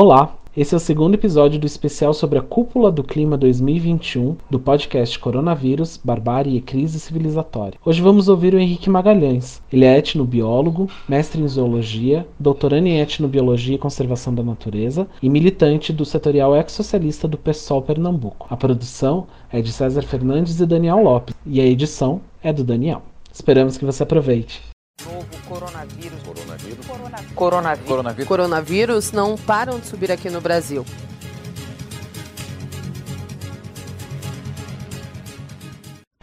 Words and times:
Olá, 0.00 0.38
esse 0.56 0.74
é 0.74 0.76
o 0.76 0.80
segundo 0.80 1.14
episódio 1.14 1.58
do 1.58 1.66
especial 1.66 2.14
sobre 2.14 2.38
a 2.38 2.40
Cúpula 2.40 2.88
do 2.88 3.02
Clima 3.02 3.36
2021 3.36 4.36
do 4.48 4.60
podcast 4.60 5.18
Coronavírus, 5.18 5.96
Barbárie 5.96 6.56
e 6.56 6.60
Crise 6.60 7.00
Civilizatória. 7.00 7.76
Hoje 7.84 8.00
vamos 8.00 8.28
ouvir 8.28 8.54
o 8.54 8.60
Henrique 8.60 8.88
Magalhães. 8.88 9.60
Ele 9.72 9.84
é 9.84 9.98
etnobiólogo, 9.98 10.88
mestre 11.08 11.42
em 11.42 11.48
zoologia, 11.48 12.24
doutorando 12.38 12.86
em 12.86 13.00
etnobiologia 13.00 13.74
e 13.74 13.78
conservação 13.78 14.32
da 14.32 14.44
natureza 14.44 15.08
e 15.20 15.28
militante 15.28 15.92
do 15.92 16.04
setorial 16.04 16.54
ex-socialista 16.54 17.26
do 17.26 17.36
PSOL 17.36 17.82
Pernambuco. 17.82 18.46
A 18.48 18.56
produção 18.56 19.26
é 19.50 19.60
de 19.60 19.72
César 19.72 20.02
Fernandes 20.02 20.60
e 20.60 20.66
Daniel 20.66 21.02
Lopes 21.02 21.34
e 21.44 21.60
a 21.60 21.66
edição 21.66 22.20
é 22.40 22.52
do 22.52 22.62
Daniel. 22.62 23.02
Esperamos 23.32 23.76
que 23.76 23.84
você 23.84 24.04
aproveite. 24.04 24.62
Novo 25.04 25.26
coronavírus. 25.46 26.22
Coronavírus. 26.24 26.86
Coronavírus. 26.86 27.86
Coronavírus. 27.86 28.28
Coronavírus 28.28 29.12
não 29.12 29.36
param 29.36 29.78
de 29.78 29.86
subir 29.86 30.10
aqui 30.10 30.28
no 30.28 30.40
Brasil. 30.40 30.84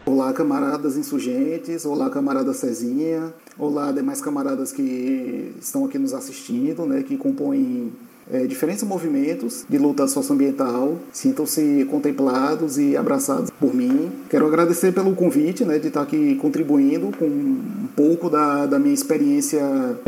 Olá, 0.04 0.30
camaradas 0.34 0.98
insurgentes. 0.98 1.86
Olá, 1.86 2.10
camarada 2.10 2.52
Cezinha. 2.52 3.32
Olá, 3.58 3.90
demais 3.92 4.20
camaradas 4.20 4.72
que 4.72 5.54
estão 5.58 5.86
aqui 5.86 5.98
nos 5.98 6.12
assistindo, 6.12 6.84
né, 6.84 7.02
que 7.02 7.16
compõem 7.16 7.94
é, 8.30 8.46
diferentes 8.46 8.82
movimentos 8.82 9.64
de 9.68 9.78
luta 9.78 10.06
socioambiental. 10.06 10.96
Sintam-se 11.12 11.86
contemplados 11.90 12.78
e 12.78 12.96
abraçados 12.96 13.50
por 13.50 13.74
mim. 13.74 14.10
Quero 14.28 14.46
agradecer 14.46 14.92
pelo 14.92 15.14
convite 15.14 15.64
né, 15.64 15.78
de 15.78 15.88
estar 15.88 16.02
aqui 16.02 16.34
contribuindo 16.36 17.10
com 17.16 17.26
um 17.26 17.88
pouco 17.94 18.28
da, 18.28 18.66
da 18.66 18.78
minha 18.78 18.94
experiência 18.94 19.62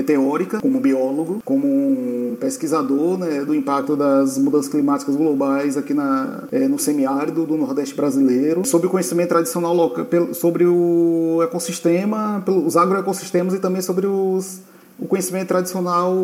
teórica 0.04 0.60
como 0.60 0.80
biólogo, 0.80 1.40
como 1.44 1.66
um 1.66 2.36
pesquisador 2.40 3.18
né, 3.18 3.44
do 3.44 3.54
impacto 3.54 3.96
das 3.96 4.38
mudanças 4.38 4.70
climáticas 4.70 5.16
globais 5.16 5.76
aqui 5.76 5.94
na, 5.94 6.44
é, 6.50 6.66
no 6.68 6.78
semiárido 6.78 7.46
do 7.46 7.56
Nordeste 7.56 7.94
brasileiro, 7.94 8.64
sobre 8.64 8.86
o 8.86 8.90
conhecimento 8.90 9.28
tradicional 9.28 9.74
local, 9.74 10.06
sobre 10.34 10.64
o 10.66 11.40
ecossistema, 11.42 12.42
os 12.46 12.76
agroecossistemas 12.76 13.54
e 13.54 13.58
também 13.58 13.82
sobre 13.82 14.06
os, 14.06 14.60
o 14.98 15.06
conhecimento 15.06 15.48
tradicional 15.48 16.14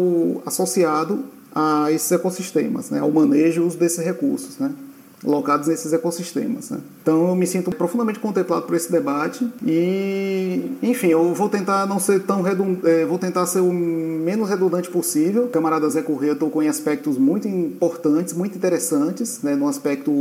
associado 0.45 1.25
a 1.55 1.91
esses 1.93 2.11
ecossistemas, 2.11 2.91
né, 2.91 3.01
ao 3.01 3.11
manejo 3.11 3.69
desses 3.69 4.05
recursos, 4.05 4.59
né, 4.59 4.73
locados 5.25 5.69
nesses 5.69 5.93
ecossistemas. 5.93 6.71
Né. 6.71 6.79
Então 7.03 7.29
eu 7.29 7.35
me 7.35 7.47
sinto 7.47 7.71
profundamente 7.71 8.19
contemplado 8.19 8.63
por 8.67 8.75
esse 8.75 8.91
debate 8.91 9.47
e, 9.67 10.61
enfim, 10.83 11.09
eu 11.09 11.33
vou 11.35 11.49
tentar 11.49 11.87
não 11.87 11.99
ser 11.99 12.21
tão 12.23 12.43
redundante, 12.43 12.87
é, 12.87 13.05
vou 13.05 13.19
tentar 13.19 13.47
ser 13.47 13.61
o 13.61 13.73
menos 13.73 14.49
redundante 14.49 14.91
possível. 14.91 15.49
Camarada 15.49 15.89
Zé 15.89 16.03
Corrêa 16.03 16.35
tocou 16.35 16.63
em 16.63 16.69
aspectos 16.69 17.19
muito 17.19 17.49
importantes, 17.49 18.35
muito 18.35 18.57
interessantes, 18.57 19.41
né, 19.43 19.55
no 19.55 19.69
aspecto 19.69 20.13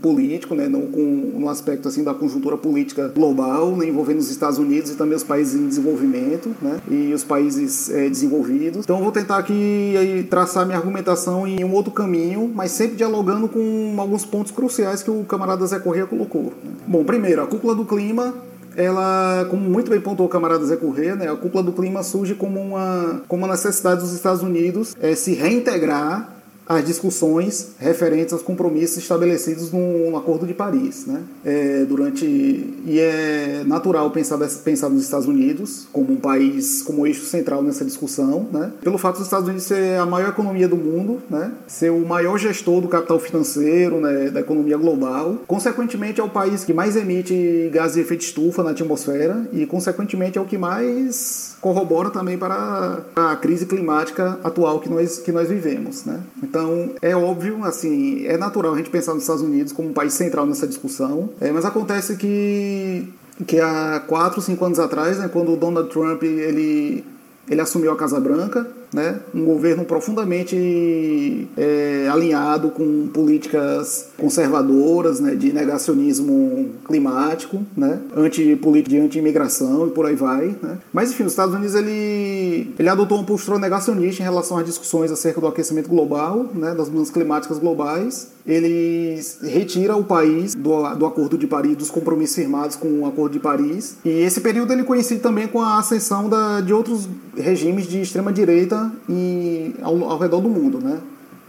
político, 0.00 0.54
né, 0.54 0.68
no, 0.68 0.82
com, 0.88 1.00
no 1.38 1.48
aspecto 1.48 1.88
assim 1.88 2.04
da 2.04 2.14
conjuntura 2.14 2.56
política 2.56 3.08
global, 3.08 3.76
né, 3.76 3.86
envolvendo 3.86 4.18
os 4.18 4.30
Estados 4.30 4.58
Unidos 4.58 4.90
e 4.90 4.94
também 4.94 5.16
os 5.16 5.24
países 5.24 5.54
em 5.54 5.66
desenvolvimento, 5.66 6.54
né, 6.60 6.80
e 6.88 7.12
os 7.12 7.24
países 7.24 7.90
é, 7.90 8.08
desenvolvidos. 8.08 8.84
Então 8.84 8.96
eu 8.96 9.02
vou 9.02 9.12
tentar 9.12 9.38
aqui 9.38 9.96
aí, 9.96 10.22
traçar 10.24 10.66
minha 10.66 10.78
argumentação 10.78 11.46
em 11.46 11.64
um 11.64 11.72
outro 11.72 11.92
caminho, 11.92 12.50
mas 12.54 12.70
sempre 12.70 12.96
dialogando 12.96 13.48
com 13.48 13.94
alguns 13.98 14.24
pontos 14.24 14.51
cruciais 14.52 15.02
que 15.02 15.10
o 15.10 15.24
camarada 15.24 15.66
Zé 15.66 15.78
Corrêa 15.78 16.06
colocou. 16.06 16.52
Bom, 16.86 17.04
primeiro, 17.04 17.42
a 17.42 17.46
cúpula 17.46 17.74
do 17.74 17.84
clima 17.84 18.34
ela, 18.76 19.46
como 19.50 19.68
muito 19.68 19.90
bem 19.90 20.00
pontuou 20.00 20.28
o 20.28 20.30
camarada 20.30 20.64
Zé 20.64 20.76
Corrêa, 20.76 21.14
né, 21.14 21.28
a 21.28 21.36
cúpula 21.36 21.62
do 21.62 21.72
clima 21.72 22.02
surge 22.02 22.34
como 22.34 22.60
uma, 22.60 23.22
como 23.28 23.44
uma 23.44 23.52
necessidade 23.52 24.00
dos 24.00 24.12
Estados 24.12 24.42
Unidos 24.42 24.96
é, 25.00 25.14
se 25.14 25.34
reintegrar 25.34 26.28
as 26.68 26.84
discussões 26.84 27.72
referentes 27.78 28.32
aos 28.32 28.42
compromissos 28.42 28.98
estabelecidos 28.98 29.72
no, 29.72 30.16
Acordo 30.16 30.46
de 30.46 30.54
Paris, 30.54 31.06
né? 31.06 31.22
É, 31.44 31.84
durante 31.84 32.24
e 32.24 33.00
é 33.00 33.62
natural 33.66 34.10
pensar 34.10 34.38
pensar 34.64 34.88
nos 34.88 35.02
Estados 35.02 35.26
Unidos 35.26 35.86
como 35.92 36.12
um 36.12 36.16
país 36.16 36.82
como 36.82 37.06
eixo 37.06 37.24
central 37.24 37.62
nessa 37.62 37.84
discussão, 37.84 38.46
né? 38.52 38.72
Pelo 38.82 38.98
fato 38.98 39.16
dos 39.16 39.26
Estados 39.26 39.48
Unidos 39.48 39.64
ser 39.64 39.98
a 39.98 40.06
maior 40.06 40.28
economia 40.28 40.68
do 40.68 40.76
mundo, 40.76 41.20
né? 41.28 41.52
Ser 41.66 41.90
o 41.90 42.06
maior 42.06 42.38
gestor 42.38 42.80
do 42.80 42.88
capital 42.88 43.18
financeiro, 43.18 44.00
né? 44.00 44.30
Da 44.30 44.40
economia 44.40 44.76
global, 44.76 45.38
consequentemente 45.46 46.20
é 46.20 46.24
o 46.24 46.28
país 46.28 46.64
que 46.64 46.72
mais 46.72 46.94
emite 46.94 47.70
gases 47.72 47.94
de 47.94 48.00
efeito 48.00 48.22
estufa 48.22 48.62
na 48.62 48.70
atmosfera 48.70 49.48
e 49.52 49.66
consequentemente 49.66 50.38
é 50.38 50.40
o 50.40 50.44
que 50.44 50.58
mais 50.58 51.56
corrobora 51.60 52.10
também 52.10 52.36
para 52.36 53.00
a 53.14 53.36
crise 53.36 53.66
climática 53.66 54.38
atual 54.44 54.80
que 54.80 54.88
nós 54.88 55.18
que 55.18 55.32
nós 55.32 55.48
vivemos, 55.48 56.04
né? 56.04 56.20
Então, 56.52 56.90
é 57.00 57.16
óbvio, 57.16 57.64
assim, 57.64 58.26
é 58.26 58.36
natural 58.36 58.74
a 58.74 58.76
gente 58.76 58.90
pensar 58.90 59.14
nos 59.14 59.22
Estados 59.22 59.40
Unidos 59.40 59.72
como 59.72 59.88
um 59.88 59.92
país 59.94 60.12
central 60.12 60.44
nessa 60.44 60.66
discussão, 60.66 61.30
é, 61.40 61.50
mas 61.50 61.64
acontece 61.64 62.14
que, 62.14 63.08
que 63.46 63.58
há 63.58 64.04
quatro, 64.06 64.42
cinco 64.42 64.62
anos 64.62 64.78
atrás, 64.78 65.16
né, 65.16 65.30
quando 65.32 65.54
o 65.54 65.56
Donald 65.56 65.88
Trump 65.88 66.22
ele, 66.22 67.02
ele 67.48 67.60
assumiu 67.62 67.90
a 67.90 67.96
Casa 67.96 68.20
Branca, 68.20 68.66
né? 68.92 69.20
um 69.34 69.44
governo 69.44 69.84
profundamente 69.84 71.48
é, 71.56 72.08
alinhado 72.10 72.70
com 72.70 73.08
políticas 73.08 74.08
conservadoras, 74.18 75.18
né? 75.18 75.34
de 75.34 75.52
negacionismo 75.52 76.70
climático, 76.86 77.64
né? 77.76 78.00
anti 78.14 78.58
de 78.82 78.98
anti-imigração 78.98 79.86
e 79.86 79.90
por 79.90 80.06
aí 80.06 80.14
vai. 80.14 80.54
Né? 80.62 80.78
Mas 80.92 81.10
enfim, 81.10 81.24
os 81.24 81.32
Estados 81.32 81.54
Unidos 81.54 81.74
ele, 81.74 82.72
ele 82.78 82.88
adotou 82.88 83.18
uma 83.18 83.26
postura 83.26 83.58
negacionista 83.58 84.22
em 84.22 84.24
relação 84.24 84.58
às 84.58 84.66
discussões 84.66 85.10
acerca 85.10 85.40
do 85.40 85.46
aquecimento 85.46 85.88
global, 85.88 86.50
né? 86.54 86.74
das 86.74 86.88
mudanças 86.88 87.12
climáticas 87.12 87.58
globais. 87.58 88.30
Ele 88.44 89.20
retira 89.42 89.96
o 89.96 90.02
país 90.02 90.54
do, 90.54 90.94
do 90.96 91.06
Acordo 91.06 91.38
de 91.38 91.46
Paris, 91.46 91.76
dos 91.76 91.90
compromissos 91.90 92.34
firmados 92.34 92.74
com 92.74 92.88
o 93.00 93.06
Acordo 93.06 93.34
de 93.34 93.38
Paris. 93.38 93.96
E 94.04 94.10
esse 94.10 94.40
período 94.40 94.72
ele 94.72 94.82
coincide 94.82 95.20
também 95.20 95.46
com 95.46 95.60
a 95.62 95.78
ascensão 95.78 96.28
da, 96.28 96.60
de 96.60 96.74
outros 96.74 97.08
regimes 97.36 97.86
de 97.86 98.02
extrema 98.02 98.32
direita 98.32 98.81
e 99.08 99.74
ao, 99.82 100.02
ao 100.04 100.18
redor 100.18 100.40
do 100.40 100.48
mundo, 100.48 100.78
né? 100.78 101.00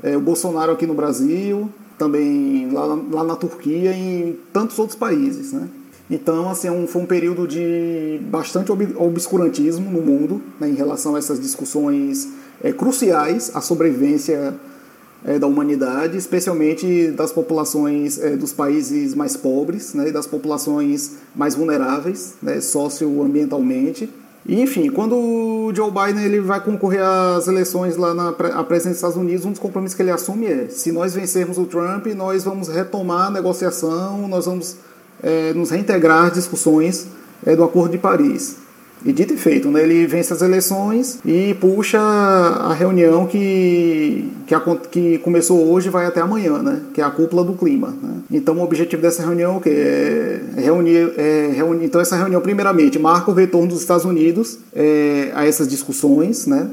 É, 0.01 0.17
o 0.17 0.21
Bolsonaro 0.21 0.71
aqui 0.71 0.85
no 0.85 0.93
Brasil, 0.93 1.69
também 1.97 2.69
lá, 2.71 2.85
lá 3.11 3.23
na 3.23 3.35
Turquia 3.35 3.91
e 3.91 4.29
em 4.29 4.37
tantos 4.51 4.77
outros 4.77 4.97
países, 4.97 5.53
né? 5.53 5.69
Então, 6.09 6.49
assim, 6.49 6.67
é 6.67 6.71
um, 6.71 6.85
foi 6.85 7.01
um 7.01 7.05
período 7.05 7.47
de 7.47 8.19
bastante 8.29 8.71
obscurantismo 8.71 9.89
no 9.89 10.01
mundo 10.01 10.41
né, 10.59 10.69
em 10.69 10.75
relação 10.75 11.15
a 11.15 11.17
essas 11.17 11.39
discussões 11.39 12.27
é, 12.61 12.73
cruciais 12.73 13.51
à 13.53 13.61
sobrevivência 13.61 14.53
é, 15.25 15.39
da 15.39 15.47
humanidade, 15.47 16.17
especialmente 16.17 17.07
das 17.11 17.31
populações 17.31 18.19
é, 18.19 18.35
dos 18.35 18.51
países 18.51 19.15
mais 19.15 19.37
pobres 19.37 19.93
né, 19.93 20.09
e 20.09 20.11
das 20.11 20.27
populações 20.27 21.13
mais 21.33 21.55
vulneráveis 21.55 22.35
né, 22.41 22.59
socioambientalmente. 22.59 24.09
E, 24.45 24.61
enfim, 24.61 24.89
quando 24.89 25.15
o 25.15 25.71
Joe 25.73 25.89
Biden 25.89 26.23
ele 26.23 26.41
vai 26.41 26.59
concorrer 26.59 27.01
às 27.01 27.47
eleições 27.47 27.95
lá 27.95 28.13
na 28.13 28.29
a 28.29 28.63
presidência 28.63 28.89
dos 28.89 28.97
Estados 28.97 29.17
Unidos, 29.17 29.45
um 29.45 29.51
dos 29.51 29.59
compromissos 29.59 29.95
que 29.95 30.01
ele 30.01 30.11
assume 30.11 30.47
é: 30.47 30.67
se 30.67 30.91
nós 30.91 31.13
vencermos 31.15 31.57
o 31.57 31.65
Trump, 31.65 32.07
nós 32.07 32.43
vamos 32.43 32.67
retomar 32.67 33.27
a 33.27 33.31
negociação, 33.31 34.27
nós 34.27 34.45
vamos 34.45 34.75
é, 35.21 35.53
nos 35.53 35.69
reintegrar 35.69 36.25
às 36.25 36.33
discussões 36.33 37.07
é, 37.45 37.55
do 37.55 37.63
Acordo 37.63 37.91
de 37.93 37.97
Paris. 37.97 38.62
E 39.05 39.11
dito 39.11 39.33
e 39.33 39.37
feito, 39.37 39.69
né? 39.69 39.83
ele 39.83 40.07
vence 40.07 40.31
as 40.31 40.41
eleições 40.41 41.19
e 41.25 41.53
puxa 41.55 41.99
a 41.99 42.73
reunião 42.73 43.25
que, 43.25 44.31
que, 44.47 44.55
a, 44.55 44.61
que 44.89 45.17
começou 45.17 45.69
hoje 45.69 45.87
e 45.87 45.91
vai 45.91 46.05
até 46.05 46.21
amanhã, 46.21 46.59
né? 46.59 46.81
que 46.93 47.01
é 47.01 47.03
a 47.03 47.09
cúpula 47.09 47.43
do 47.43 47.53
clima. 47.53 47.93
Né? 48.01 48.15
Então 48.31 48.57
o 48.57 48.63
objetivo 48.63 49.01
dessa 49.01 49.21
reunião 49.21 49.61
é, 49.65 50.39
é 50.55 50.61
reunir, 50.61 51.13
é 51.17 51.51
reunir. 51.53 51.85
Então 51.85 51.99
essa 51.99 52.15
reunião, 52.15 52.39
primeiramente, 52.41 52.97
marca 52.97 53.29
o 53.29 53.33
retorno 53.33 53.67
dos 53.67 53.81
Estados 53.81 54.05
Unidos 54.05 54.57
é, 54.73 55.31
a 55.35 55.45
essas 55.45 55.67
discussões, 55.67 56.47
né? 56.47 56.69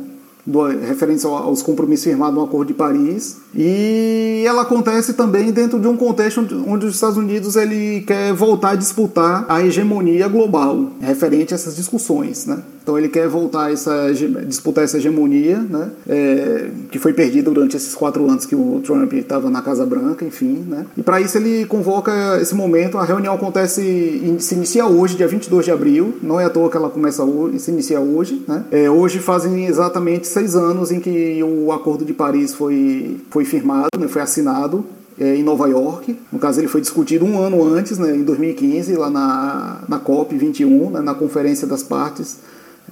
Do, 0.46 0.66
referente 0.66 1.26
aos 1.26 1.62
compromissos 1.62 2.04
firmados 2.04 2.34
no 2.34 2.44
Acordo 2.44 2.68
de 2.68 2.74
Paris. 2.74 3.38
E 3.54 4.42
ela 4.46 4.62
acontece 4.62 5.14
também 5.14 5.50
dentro 5.50 5.78
de 5.78 5.86
um 5.86 5.96
contexto 5.96 6.40
onde 6.66 6.86
os 6.86 6.94
Estados 6.94 7.16
Unidos 7.16 7.56
ele 7.56 8.02
quer 8.02 8.32
voltar 8.32 8.70
a 8.70 8.76
disputar 8.76 9.44
a 9.48 9.62
hegemonia 9.62 10.28
global, 10.28 10.90
referente 11.00 11.52
a 11.52 11.56
essas 11.56 11.76
discussões. 11.76 12.46
Né? 12.46 12.58
Então 12.82 12.98
ele 12.98 13.08
quer 13.08 13.28
voltar 13.28 13.72
essa, 13.72 14.12
disputar 14.46 14.84
essa 14.84 14.96
hegemonia, 14.96 15.58
né? 15.58 15.90
É, 16.08 16.70
que 16.90 16.98
foi 16.98 17.12
perdida 17.12 17.50
durante 17.50 17.76
esses 17.76 17.94
quatro 17.94 18.28
anos 18.28 18.46
que 18.46 18.54
o 18.54 18.80
Trump 18.84 19.12
estava 19.12 19.50
na 19.50 19.62
Casa 19.62 19.84
Branca, 19.84 20.24
enfim. 20.24 20.64
Né? 20.66 20.86
E 20.96 21.02
para 21.02 21.20
isso 21.20 21.36
ele 21.38 21.64
convoca 21.66 22.38
esse 22.40 22.54
momento. 22.54 22.98
A 22.98 23.04
reunião 23.04 23.34
acontece, 23.34 24.36
se 24.38 24.54
inicia 24.54 24.86
hoje, 24.86 25.16
dia 25.16 25.28
22 25.28 25.64
de 25.64 25.70
abril. 25.70 26.14
Não 26.22 26.40
é 26.40 26.44
à 26.44 26.50
toa 26.50 26.70
que 26.70 26.76
ela 26.76 26.90
começa 26.90 27.22
hoje, 27.22 27.58
se 27.58 27.70
inicia 27.70 28.00
hoje. 28.00 28.42
Né? 28.48 28.64
É, 28.70 28.90
hoje 28.90 29.18
fazem 29.18 29.66
exatamente 29.66 30.26
seis 30.26 30.56
anos 30.56 30.90
em 30.90 31.00
que 31.00 31.42
o 31.42 31.72
Acordo 31.72 32.04
de 32.04 32.12
Paris 32.12 32.54
foi, 32.54 33.18
foi 33.30 33.44
firmado, 33.44 33.88
né? 33.98 34.08
foi 34.08 34.22
assinado 34.22 34.84
é, 35.18 35.36
em 35.36 35.42
Nova 35.42 35.68
York. 35.68 36.18
No 36.32 36.38
caso, 36.38 36.60
ele 36.60 36.68
foi 36.68 36.80
discutido 36.80 37.24
um 37.24 37.38
ano 37.38 37.62
antes, 37.62 37.98
né, 37.98 38.16
em 38.16 38.24
2015, 38.24 38.94
lá 38.96 39.10
na, 39.10 39.80
na 39.86 40.00
COP21, 40.00 40.90
né, 40.90 41.00
na 41.00 41.14
Conferência 41.14 41.66
das 41.66 41.82
Partes 41.82 42.38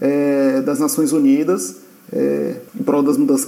é, 0.00 0.60
das 0.62 0.78
Nações 0.78 1.12
Unidas. 1.12 1.76
é, 2.12 2.56
em 2.78 2.82
prol 2.82 3.02
das 3.02 3.18
mudanças 3.18 3.44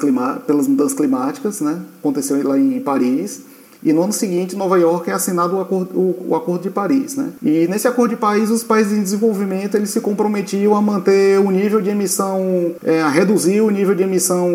pelas 0.47 0.69
mudanças 0.69 0.94
climáticas, 0.94 1.61
né? 1.61 1.81
Aconteceu 1.99 2.47
lá 2.47 2.58
em 2.58 2.79
Paris. 2.81 3.43
E 3.82 3.93
no 3.93 4.03
ano 4.03 4.12
seguinte, 4.12 4.55
Nova 4.56 4.79
York 4.79 5.11
é 5.11 5.12
assinado 5.12 5.56
o 5.56 5.61
Acordo, 5.61 5.99
o, 5.99 6.27
o 6.31 6.37
acordo 6.37 6.62
de 6.62 6.71
Paris. 6.71 7.17
Né? 7.17 7.31
E 7.43 7.67
nesse 7.69 7.88
Acordo 7.88 8.11
de 8.11 8.17
Paris, 8.17 8.50
os 8.50 8.62
países 8.62 8.93
em 8.93 9.03
desenvolvimento 9.03 9.77
eles 9.77 9.91
se 9.91 10.00
comprometiam 10.00 10.75
a 10.75 10.82
manter 10.82 11.38
o 11.41 11.50
nível 11.50 11.81
de 11.81 11.91
emissão, 11.91 12.75
é, 12.85 13.00
a 13.00 13.09
reduzir 13.09 13.61
o 13.61 13.71
nível 13.71 13.94
de 13.94 14.03
emissão 14.03 14.50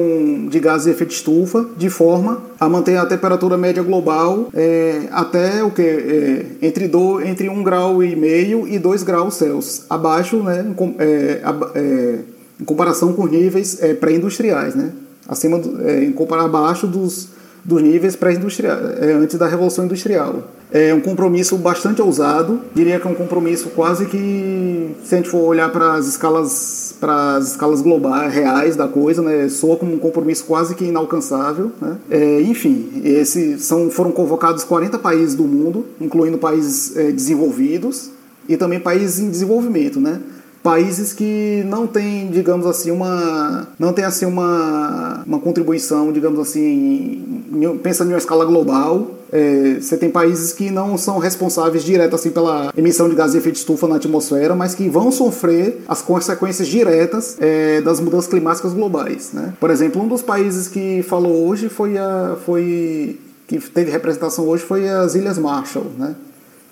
de 0.50 0.60
gases 0.60 0.86
de 0.86 0.92
efeito 0.92 1.12
estufa, 1.12 1.66
de 1.76 1.90
forma 1.90 2.42
a 2.60 2.70
manter 2.70 2.98
a 2.98 3.06
temperatura 3.06 3.58
média 3.58 3.82
global 3.82 4.50
é, 4.54 5.08
até 5.12 5.64
o 5.64 5.72
que 5.72 5.82
é, 5.82 6.46
entre, 6.62 6.88
do, 6.88 7.22
entre 7.22 7.50
1 7.50 7.64
grau 7.64 8.04
e 8.04 8.16
meio 8.16 8.68
e 8.68 8.78
2 8.78 9.04
graus 9.04 9.36
Celsius, 9.36 9.86
abaixo, 9.90 10.38
né, 10.38 10.66
é, 11.00 11.42
é, 11.76 12.20
em 12.60 12.64
comparação 12.64 13.14
com 13.14 13.26
níveis 13.26 13.82
é, 13.82 13.94
pré-industriais, 13.94 14.76
né? 14.76 14.92
acima 15.28 15.58
do, 15.58 15.90
em 15.90 16.12
comparar 16.12 16.46
abaixo 16.46 16.86
dos 16.86 17.30
dos 17.66 17.82
níveis 17.82 18.16
pré-industriais, 18.16 19.02
é, 19.02 19.12
antes 19.14 19.38
da 19.40 19.48
Revolução 19.48 19.86
Industrial. 19.86 20.44
É 20.72 20.94
um 20.94 21.02
compromisso 21.02 21.58
bastante 21.58 22.00
ousado, 22.00 22.62
diria 22.76 23.00
que 23.00 23.08
é 23.08 23.10
um 23.10 23.16
compromisso 23.16 23.70
quase 23.70 24.06
que, 24.06 24.96
se 25.04 25.16
a 25.16 25.18
gente 25.18 25.30
for 25.30 25.40
olhar 25.40 25.72
para 25.72 25.94
as 25.94 26.06
escalas, 26.06 26.96
para 27.00 27.38
as 27.38 27.52
escalas 27.52 27.82
globais, 27.82 28.32
reais 28.32 28.76
da 28.76 28.88
coisa, 28.88 29.22
né, 29.24 29.50
soa 29.50 29.78
como 29.78 29.96
um 29.96 29.98
compromisso 29.98 30.46
quase 30.46 30.76
que 30.76 30.86
inalcançável. 30.86 31.72
Né? 31.82 31.98
É, 32.10 32.42
enfim, 32.42 33.02
esse 33.04 33.58
são, 33.58 33.90
foram 33.90 34.12
convocados 34.12 34.64
40 34.64 35.00
países 35.00 35.34
do 35.34 35.44
mundo, 35.44 35.86
incluindo 36.00 36.38
países 36.38 36.96
é, 36.96 37.12
desenvolvidos 37.12 38.12
e 38.48 38.56
também 38.58 38.80
países 38.80 39.20
em 39.20 39.30
desenvolvimento, 39.30 40.00
né? 40.00 40.22
Países 40.66 41.14
que 41.14 41.64
não 41.68 41.86
têm, 41.86 42.28
digamos 42.32 42.66
assim, 42.66 42.90
uma 42.90 43.68
não 43.78 43.94
tem 43.94 44.04
assim 44.04 44.26
uma, 44.26 45.22
uma 45.24 45.38
contribuição, 45.38 46.12
digamos 46.12 46.40
assim, 46.40 47.46
em, 47.54 47.78
pensa 47.78 48.04
em 48.04 48.08
uma 48.08 48.18
escala 48.18 48.44
global. 48.44 49.12
É, 49.32 49.78
você 49.80 49.96
tem 49.96 50.10
países 50.10 50.54
que 50.54 50.72
não 50.72 50.98
são 50.98 51.20
responsáveis 51.20 51.84
direto 51.84 52.16
assim 52.16 52.32
pela 52.32 52.74
emissão 52.76 53.08
de 53.08 53.14
gases 53.14 53.34
de 53.34 53.38
efeito 53.38 53.58
estufa 53.58 53.88
na 53.88 53.98
atmosfera, 53.98 54.56
mas 54.56 54.74
que 54.74 54.90
vão 54.90 55.12
sofrer 55.12 55.84
as 55.88 56.02
consequências 56.02 56.68
diretas 56.68 57.38
é, 57.40 57.80
das 57.82 58.00
mudanças 58.00 58.28
climáticas 58.28 58.74
globais. 58.74 59.34
Né? 59.34 59.54
Por 59.60 59.70
exemplo, 59.70 60.02
um 60.02 60.08
dos 60.08 60.24
países 60.24 60.68
que 60.68 61.04
falou 61.04 61.48
hoje 61.48 61.70
foi 61.70 61.96
a 61.96 62.38
foi 62.44 63.20
que 63.48 63.60
teve 63.60 63.92
representação 63.92 64.48
hoje 64.48 64.64
foi 64.64 64.90
as 64.90 65.14
Ilhas 65.14 65.38
Marshall, 65.38 65.86
né? 66.00 66.16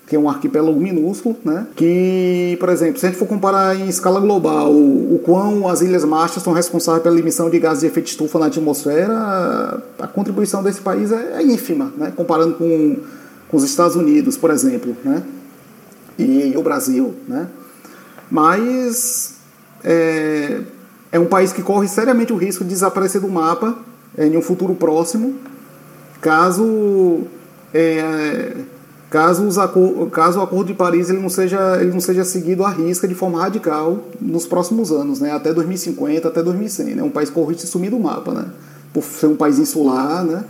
Que 0.06 0.14
é 0.14 0.18
um 0.18 0.28
arquipélago 0.28 0.78
minúsculo, 0.78 1.36
né? 1.44 1.66
que, 1.74 2.56
por 2.60 2.68
exemplo, 2.68 2.98
se 2.98 3.06
a 3.06 3.08
gente 3.08 3.18
for 3.18 3.26
comparar 3.26 3.74
em 3.74 3.88
escala 3.88 4.20
global 4.20 4.70
o, 4.70 5.14
o 5.14 5.18
quão 5.20 5.66
as 5.66 5.80
Ilhas 5.80 6.04
Marshall 6.04 6.42
são 6.42 6.52
responsáveis 6.52 7.02
pela 7.02 7.18
emissão 7.18 7.48
de 7.48 7.58
gases 7.58 7.80
de 7.80 7.86
efeito 7.86 8.08
estufa 8.08 8.38
na 8.38 8.46
atmosfera, 8.46 9.82
a 9.98 10.06
contribuição 10.06 10.62
desse 10.62 10.82
país 10.82 11.10
é, 11.10 11.36
é 11.38 11.42
ínfima, 11.42 11.90
né? 11.96 12.12
comparando 12.14 12.54
com, 12.54 12.98
com 13.48 13.56
os 13.56 13.64
Estados 13.64 13.96
Unidos, 13.96 14.36
por 14.36 14.50
exemplo, 14.50 14.94
né? 15.02 15.22
e, 16.18 16.52
e 16.52 16.56
o 16.56 16.62
Brasil. 16.62 17.14
Né? 17.26 17.48
Mas 18.30 19.36
é, 19.82 20.60
é 21.10 21.18
um 21.18 21.26
país 21.26 21.50
que 21.50 21.62
corre 21.62 21.88
seriamente 21.88 22.30
o 22.30 22.36
risco 22.36 22.62
de 22.62 22.70
desaparecer 22.70 23.22
do 23.22 23.28
mapa 23.28 23.74
é, 24.18 24.26
em 24.26 24.36
um 24.36 24.42
futuro 24.42 24.74
próximo, 24.74 25.34
caso... 26.20 27.22
É, 27.72 28.52
caso, 29.14 29.46
os, 29.46 29.56
caso 30.10 30.40
o 30.40 30.42
Acordo 30.42 30.66
de 30.66 30.74
Paris 30.74 31.08
ele 31.08 31.20
não, 31.20 31.28
seja, 31.28 31.80
ele 31.80 31.92
não 31.92 32.00
seja 32.00 32.24
seguido 32.24 32.64
à 32.64 32.70
risca 32.70 33.06
de 33.06 33.14
forma 33.14 33.40
radical 33.40 34.00
nos 34.20 34.44
próximos 34.44 34.90
anos, 34.90 35.20
né? 35.20 35.30
até 35.30 35.54
2050, 35.54 36.26
até 36.26 36.42
2100. 36.42 36.96
Né? 36.96 37.02
Um 37.04 37.10
país 37.10 37.30
corre 37.30 37.54
de 37.54 37.64
sumir 37.64 37.92
do 37.92 38.00
mapa, 38.00 38.32
né? 38.32 38.46
por 38.92 39.04
ser 39.04 39.28
um 39.28 39.36
país 39.36 39.56
insular, 39.56 40.24
né? 40.24 40.42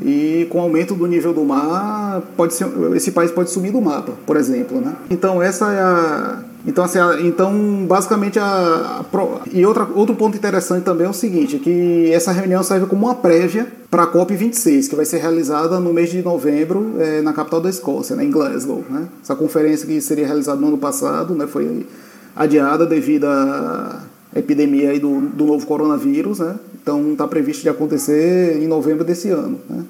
E 0.00 0.46
com 0.50 0.58
o 0.58 0.60
aumento 0.62 0.94
do 0.94 1.06
nível 1.06 1.32
do 1.32 1.44
mar, 1.44 2.22
pode 2.36 2.54
ser, 2.54 2.66
esse 2.94 3.12
país 3.12 3.30
pode 3.30 3.50
sumir 3.50 3.72
do 3.72 3.80
mapa, 3.80 4.12
por 4.26 4.36
exemplo. 4.36 4.80
Né? 4.80 4.94
Então, 5.10 5.42
essa 5.42 5.72
é 5.72 5.80
a 5.80 6.38
então, 6.66 6.82
assim, 6.82 6.98
então 7.24 7.86
basicamente, 7.86 8.40
a, 8.40 8.44
a, 8.44 9.04
e 9.52 9.64
outra, 9.64 9.86
outro 9.94 10.16
ponto 10.16 10.36
interessante 10.36 10.82
também 10.82 11.06
é 11.06 11.10
o 11.10 11.12
seguinte, 11.12 11.60
que 11.60 12.10
essa 12.12 12.32
reunião 12.32 12.60
serve 12.62 12.86
como 12.86 13.06
uma 13.06 13.14
prévia 13.14 13.68
para 13.88 14.02
a 14.02 14.06
COP26, 14.12 14.88
que 14.88 14.96
vai 14.96 15.04
ser 15.04 15.18
realizada 15.18 15.78
no 15.78 15.92
mês 15.92 16.10
de 16.10 16.20
novembro 16.22 16.94
é, 16.98 17.22
na 17.22 17.32
capital 17.32 17.60
da 17.60 17.70
Escócia, 17.70 18.16
né, 18.16 18.24
em 18.24 18.30
Glasgow. 18.32 18.84
Né? 18.90 19.06
Essa 19.22 19.36
conferência 19.36 19.86
que 19.86 20.00
seria 20.00 20.26
realizada 20.26 20.60
no 20.60 20.66
ano 20.66 20.78
passado 20.78 21.36
né, 21.36 21.46
foi 21.46 21.86
adiada 22.34 22.84
devido 22.84 23.26
à 23.26 24.02
epidemia 24.34 24.98
do, 24.98 25.20
do 25.20 25.46
novo 25.46 25.64
coronavírus, 25.66 26.40
né? 26.40 26.56
Então 26.86 27.10
está 27.10 27.26
previsto 27.26 27.62
de 27.62 27.68
acontecer 27.68 28.62
em 28.62 28.68
novembro 28.68 29.02
desse 29.02 29.28
ano. 29.28 29.58
Né? 29.68 29.82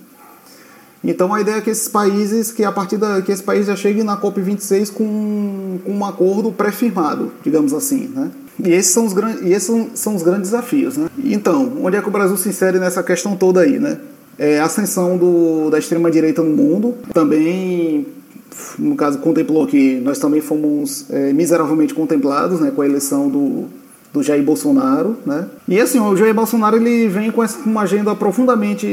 Então 1.05 1.35
a 1.35 1.43
ideia 1.43 1.57
é 1.57 1.61
que 1.61 1.69
esses 1.69 1.89
países, 1.89 2.51
que 2.51 2.65
a 2.65 2.73
partir 2.73 2.97
da 2.97 3.21
que 3.21 3.31
esse 3.31 3.43
país 3.43 3.67
já 3.67 3.77
chegue 3.77 4.03
na 4.03 4.19
COP26 4.19 4.95
com, 4.95 5.79
com 5.85 5.93
um 5.93 6.07
acordo 6.07 6.51
pré-firmado, 6.51 7.31
digamos 7.45 7.75
assim, 7.75 8.09
né? 8.09 8.31
E 8.65 8.71
esses 8.73 8.93
são 8.93 9.05
os, 9.05 9.13
e 9.43 9.53
esses 9.53 9.65
são, 9.65 9.91
são 9.93 10.15
os 10.15 10.23
grandes 10.23 10.51
desafios, 10.51 10.97
né? 10.97 11.09
Então, 11.23 11.71
onde 11.83 11.99
é 11.99 12.01
que 12.01 12.09
o 12.09 12.11
Brasil 12.11 12.37
se 12.39 12.49
insere 12.49 12.79
nessa 12.79 13.03
questão 13.03 13.37
toda 13.37 13.61
aí, 13.61 13.79
né? 13.79 13.99
É 14.39 14.59
ascensão 14.59 15.19
do, 15.19 15.69
da 15.69 15.79
extrema-direita 15.79 16.43
no 16.43 16.57
mundo, 16.57 16.95
também, 17.13 18.07
no 18.79 18.97
caso, 18.97 19.19
contemplou 19.19 19.67
que 19.67 20.01
nós 20.01 20.19
também 20.19 20.41
fomos 20.41 21.05
é, 21.11 21.31
miseravelmente 21.35 21.93
contemplados 21.93 22.59
né, 22.61 22.71
com 22.71 22.81
a 22.81 22.87
eleição 22.87 23.29
do, 23.29 23.67
do 24.17 24.23
Jair 24.23 24.43
Bolsonaro, 24.43 25.19
né? 25.27 25.47
E 25.69 25.79
assim, 25.79 26.01
o 26.01 26.17
Jair 26.17 26.35
Bolsonaro 26.35 26.77
ele 26.77 27.07
vem 27.07 27.31
com 27.31 27.45
uma 27.67 27.83
agenda 27.83 28.15
profundamente 28.15 28.87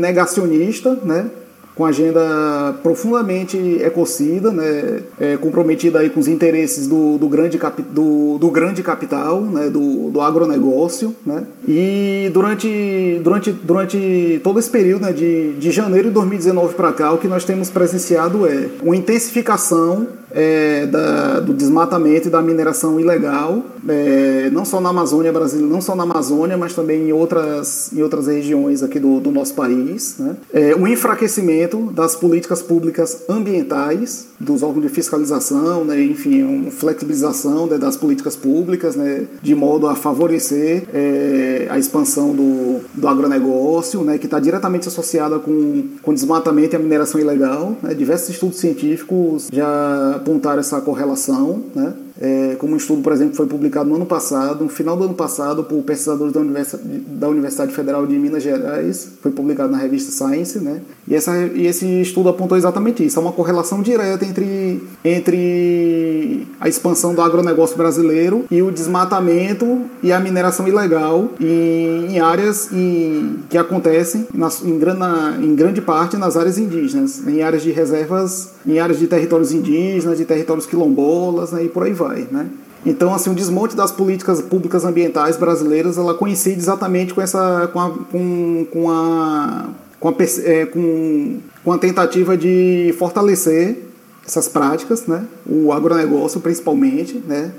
negacionista, 0.00 0.98
né? 1.04 1.30
com 1.72 1.86
agenda 1.86 2.74
profundamente 2.82 3.56
ecocida, 3.80 4.50
né, 4.50 5.00
é, 5.18 5.36
comprometida 5.38 6.00
aí 6.00 6.10
com 6.10 6.20
os 6.20 6.28
interesses 6.28 6.86
do, 6.86 7.16
do, 7.16 7.26
grande, 7.26 7.56
capi, 7.56 7.80
do, 7.80 8.36
do 8.38 8.50
grande 8.50 8.82
capital, 8.82 9.40
né, 9.40 9.70
do, 9.70 10.10
do 10.10 10.20
agronegócio. 10.20 11.14
Né, 11.24 11.42
e 11.66 12.28
durante, 12.34 13.18
durante, 13.24 13.50
durante 13.50 14.40
todo 14.44 14.58
esse 14.58 14.68
período, 14.68 15.06
né, 15.06 15.12
de, 15.12 15.54
de 15.54 15.70
janeiro 15.70 16.08
de 16.08 16.14
2019 16.14 16.74
para 16.74 16.92
cá, 16.92 17.12
o 17.12 17.18
que 17.18 17.28
nós 17.28 17.46
temos 17.46 17.70
presenciado 17.70 18.46
é 18.46 18.68
uma 18.82 18.96
intensificação 18.96 20.06
é, 20.32 20.86
da, 20.86 21.40
do 21.40 21.52
desmatamento 21.52 22.28
e 22.28 22.30
da 22.30 22.40
mineração 22.42 22.98
ilegal, 23.00 23.62
é, 23.88 24.50
não 24.52 24.64
só 24.64 24.80
na 24.80 24.90
Amazônia 24.90 25.32
brasileira, 25.32 25.72
não 25.72 25.80
só 25.80 25.94
na 25.94 26.02
Amazônia, 26.02 26.56
mas 26.56 26.74
também 26.74 27.08
em 27.08 27.12
outras, 27.12 27.92
em 27.92 28.02
outras 28.02 28.26
regiões 28.26 28.82
aqui 28.82 28.98
do, 28.98 29.20
do 29.20 29.30
nosso 29.30 29.54
país. 29.54 30.16
Né? 30.18 30.36
É, 30.52 30.74
o 30.74 30.86
enfraquecimento 30.86 31.90
das 31.92 32.14
políticas 32.14 32.62
públicas 32.62 33.22
ambientais, 33.28 34.28
dos 34.38 34.62
órgãos 34.62 34.82
de 34.82 34.88
fiscalização, 34.88 35.84
né? 35.84 36.00
enfim, 36.02 36.42
uma 36.42 36.70
flexibilização 36.70 37.66
né, 37.66 37.78
das 37.78 37.96
políticas 37.96 38.36
públicas, 38.36 38.96
né? 38.96 39.26
de 39.42 39.54
modo 39.54 39.86
a 39.86 39.94
favorecer 39.94 40.84
é, 40.94 41.66
a 41.70 41.78
expansão 41.78 42.32
do, 42.34 42.80
do 42.94 43.08
agronegócio, 43.08 44.02
né? 44.02 44.18
que 44.18 44.26
está 44.26 44.38
diretamente 44.38 44.88
associada 44.88 45.38
com, 45.38 45.84
com 46.02 46.14
desmatamento 46.14 46.74
e 46.74 46.76
a 46.76 46.78
mineração 46.78 47.20
ilegal. 47.20 47.76
Né? 47.82 47.94
Diversos 47.94 48.30
estudos 48.30 48.58
científicos 48.58 49.48
já 49.52 50.19
apontar 50.20 50.58
essa 50.58 50.80
correlação, 50.80 51.64
né? 51.74 51.94
É, 52.20 52.54
como 52.58 52.74
um 52.74 52.76
estudo, 52.76 53.00
por 53.00 53.14
exemplo, 53.14 53.34
foi 53.34 53.46
publicado 53.46 53.88
no 53.88 53.96
ano 53.96 54.04
passado, 54.04 54.62
no 54.62 54.68
final 54.68 54.94
do 54.94 55.04
ano 55.04 55.14
passado, 55.14 55.64
por 55.64 55.82
pesquisadores 55.82 56.34
da 56.34 56.40
Universidade, 56.40 56.84
da 56.84 57.28
Universidade 57.28 57.72
Federal 57.72 58.06
de 58.06 58.14
Minas 58.18 58.42
Gerais, 58.42 59.12
foi 59.22 59.30
publicado 59.30 59.72
na 59.72 59.78
revista 59.78 60.12
Science, 60.12 60.58
né? 60.58 60.82
E, 61.08 61.14
essa, 61.14 61.34
e 61.38 61.66
esse 61.66 61.86
estudo 62.02 62.28
apontou 62.28 62.58
exatamente 62.58 63.02
isso, 63.02 63.18
há 63.18 63.22
uma 63.22 63.32
correlação 63.32 63.80
direta 63.80 64.26
entre, 64.26 64.82
entre 65.02 66.46
a 66.60 66.68
expansão 66.68 67.14
do 67.14 67.22
agronegócio 67.22 67.74
brasileiro 67.74 68.44
e 68.50 68.60
o 68.60 68.70
desmatamento 68.70 69.80
e 70.02 70.12
a 70.12 70.20
mineração 70.20 70.68
ilegal 70.68 71.30
em, 71.40 72.16
em 72.16 72.20
áreas 72.20 72.70
em, 72.70 73.38
que 73.48 73.56
acontecem 73.56 74.28
nas, 74.34 74.62
em, 74.62 74.78
na, 74.78 75.38
em 75.40 75.54
grande 75.54 75.80
parte 75.80 76.18
nas 76.18 76.36
áreas 76.36 76.58
indígenas, 76.58 77.26
em 77.26 77.42
áreas 77.42 77.62
de 77.62 77.70
reservas, 77.70 78.50
em 78.66 78.78
áreas 78.78 78.98
de 78.98 79.06
territórios 79.06 79.52
indígenas, 79.52 80.18
de 80.18 80.26
territórios 80.26 80.66
quilombolas, 80.66 81.52
né? 81.52 81.64
E 81.64 81.68
por 81.70 81.84
aí 81.84 81.94
vai 81.94 82.09
né? 82.30 82.48
Então, 82.84 83.14
assim, 83.14 83.30
o 83.30 83.34
desmonte 83.34 83.76
das 83.76 83.92
políticas 83.92 84.40
públicas 84.40 84.84
ambientais 84.84 85.36
brasileiras, 85.36 85.98
ela 85.98 86.14
coincide 86.14 86.58
exatamente 86.58 87.12
com 87.12 87.20
essa, 87.20 87.68
com 87.72 87.80
a, 87.80 87.90
com, 87.90 88.66
com 88.72 88.90
a, 88.90 89.68
com 89.98 90.08
a, 90.08 90.14
é, 90.44 90.66
com, 90.66 91.40
com 91.62 91.72
a 91.72 91.78
tentativa 91.78 92.36
de 92.36 92.94
fortalecer 92.98 93.78
essas 94.26 94.48
práticas, 94.48 95.06
né? 95.06 95.26
O 95.46 95.72
agronegócio, 95.72 96.40
principalmente, 96.40 97.22
né? 97.26 97.52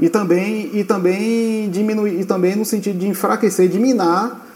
E 0.00 0.08
também, 0.08 0.70
e 0.74 0.84
também 0.84 1.68
diminuir, 1.70 2.20
e 2.20 2.24
também 2.24 2.56
no 2.56 2.64
sentido 2.64 2.98
de 2.98 3.08
enfraquecer, 3.08 3.68
de 3.68 3.78
minar 3.78 4.46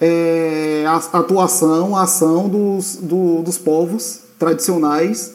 é, 0.00 0.84
a 0.86 0.96
atuação, 0.96 1.96
a 1.96 2.02
ação 2.02 2.48
dos, 2.48 2.96
do, 2.96 3.42
dos 3.42 3.58
povos 3.58 4.20
tradicionais 4.38 5.34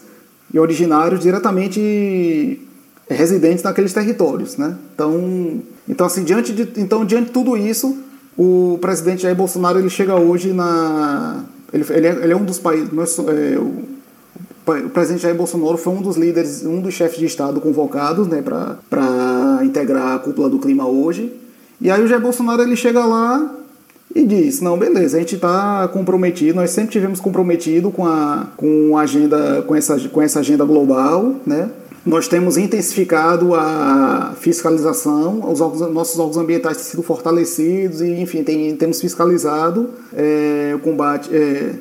e 0.53 0.59
originários 0.59 1.21
diretamente 1.21 2.67
residentes 3.15 3.63
naqueles 3.63 3.93
territórios, 3.93 4.57
né? 4.57 4.75
Então, 4.93 5.61
então 5.87 6.05
assim, 6.05 6.23
diante 6.23 6.53
de, 6.53 6.79
então, 6.79 7.03
diante 7.05 7.25
de 7.25 7.31
tudo 7.31 7.57
isso, 7.57 7.97
o 8.37 8.77
presidente 8.79 9.23
Jair 9.23 9.35
Bolsonaro 9.35 9.79
ele 9.79 9.89
chega 9.89 10.15
hoje 10.15 10.53
na. 10.53 11.43
Ele, 11.73 11.85
ele, 11.89 12.07
é, 12.07 12.11
ele 12.23 12.33
é 12.33 12.35
um 12.35 12.45
dos 12.45 12.59
países. 12.59 12.91
Nós, 12.91 13.17
é, 13.19 13.57
o, 13.57 13.83
o 14.85 14.89
presidente 14.89 15.23
Jair 15.23 15.35
Bolsonaro 15.35 15.77
foi 15.77 15.93
um 15.93 16.01
dos 16.01 16.15
líderes, 16.15 16.65
um 16.65 16.79
dos 16.79 16.93
chefes 16.93 17.19
de 17.19 17.25
Estado 17.25 17.59
convocados 17.59 18.27
né, 18.27 18.41
para 18.41 19.59
integrar 19.63 20.15
a 20.15 20.19
cúpula 20.19 20.49
do 20.49 20.59
clima 20.59 20.87
hoje. 20.87 21.33
E 21.81 21.89
aí 21.89 22.01
o 22.03 22.07
Jair 22.07 22.21
Bolsonaro 22.21 22.61
ele 22.61 22.75
chega 22.75 23.03
lá 23.05 23.55
e 24.13 24.25
diz: 24.25 24.61
não, 24.61 24.77
beleza, 24.77 25.17
a 25.17 25.19
gente 25.19 25.35
está 25.35 25.87
comprometido, 25.89 26.55
nós 26.55 26.71
sempre 26.71 26.91
tivemos 26.91 27.19
comprometido 27.19 27.91
com 27.91 28.05
a, 28.05 28.47
com 28.55 28.97
a 28.97 29.01
agenda, 29.01 29.63
com 29.63 29.75
essa, 29.75 29.99
com 30.09 30.21
essa 30.21 30.39
agenda 30.39 30.63
global, 30.63 31.35
né? 31.45 31.69
Nós 32.09 32.27
temos 32.27 32.57
intensificado 32.57 33.53
a 33.53 34.33
fiscalização, 34.39 35.47
os 35.47 35.61
órgãos, 35.61 35.93
nossos 35.93 36.17
órgãos 36.17 36.37
ambientais 36.37 36.77
têm 36.77 36.85
sido 36.87 37.03
fortalecidos 37.03 38.01
e, 38.01 38.19
enfim, 38.19 38.43
tem, 38.43 38.75
temos 38.75 38.99
fiscalizado 38.99 39.91
é, 40.11 40.71
o, 40.75 40.79
combate, 40.79 41.29
é, 41.31 41.75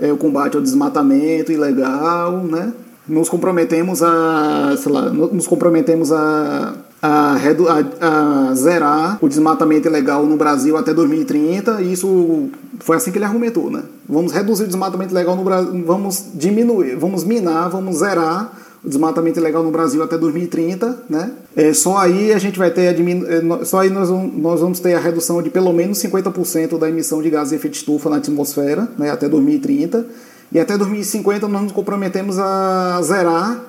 é, 0.00 0.10
o 0.10 0.16
combate 0.16 0.56
ao 0.56 0.62
desmatamento 0.62 1.52
ilegal, 1.52 2.38
né? 2.38 2.72
Nos 3.06 3.28
comprometemos 3.28 4.02
a, 4.02 4.74
sei 4.78 4.90
lá, 4.90 5.10
nos 5.10 5.46
comprometemos 5.46 6.10
a 6.10 6.74
a, 7.02 7.34
a, 7.34 8.48
a, 8.48 8.54
zerar 8.54 9.18
o 9.20 9.28
desmatamento 9.28 9.86
ilegal 9.86 10.24
no 10.24 10.38
Brasil 10.38 10.74
até 10.74 10.94
2030, 10.94 11.82
e 11.82 11.92
isso 11.92 12.48
foi 12.80 12.96
assim 12.96 13.12
que 13.12 13.18
ele 13.18 13.26
argumentou, 13.26 13.70
né? 13.70 13.82
Vamos 14.08 14.32
reduzir 14.32 14.64
o 14.64 14.66
desmatamento 14.66 15.12
ilegal 15.12 15.36
no 15.36 15.44
Brasil, 15.44 15.84
vamos 15.84 16.30
diminuir, 16.32 16.96
vamos 16.96 17.22
minar, 17.22 17.68
vamos 17.68 17.96
zerar 17.96 18.63
desmatamento 18.84 19.38
ilegal 19.38 19.62
no 19.62 19.70
Brasil 19.70 20.02
até 20.02 20.18
2030, 20.18 21.04
né? 21.08 21.32
É, 21.56 21.72
só 21.72 21.96
aí 21.96 22.32
a 22.32 22.38
gente 22.38 22.58
vai 22.58 22.70
ter 22.70 22.88
a 22.88 22.92
diminu... 22.92 23.26
É, 23.26 23.64
só 23.64 23.80
aí 23.80 23.88
nós, 23.88 24.10
nós 24.10 24.60
vamos 24.60 24.78
ter 24.78 24.94
a 24.94 25.00
redução 25.00 25.42
de 25.42 25.48
pelo 25.48 25.72
menos 25.72 25.98
50% 25.98 26.78
da 26.78 26.88
emissão 26.88 27.22
de 27.22 27.30
gases 27.30 27.50
de 27.50 27.56
efeito 27.56 27.74
estufa 27.74 28.10
na 28.10 28.16
atmosfera, 28.16 28.88
né, 28.98 29.10
até 29.10 29.28
2030. 29.28 30.06
E 30.52 30.60
até 30.60 30.76
2050 30.76 31.48
nós 31.48 31.62
nos 31.62 31.72
comprometemos 31.72 32.38
a 32.38 33.00
zerar 33.02 33.64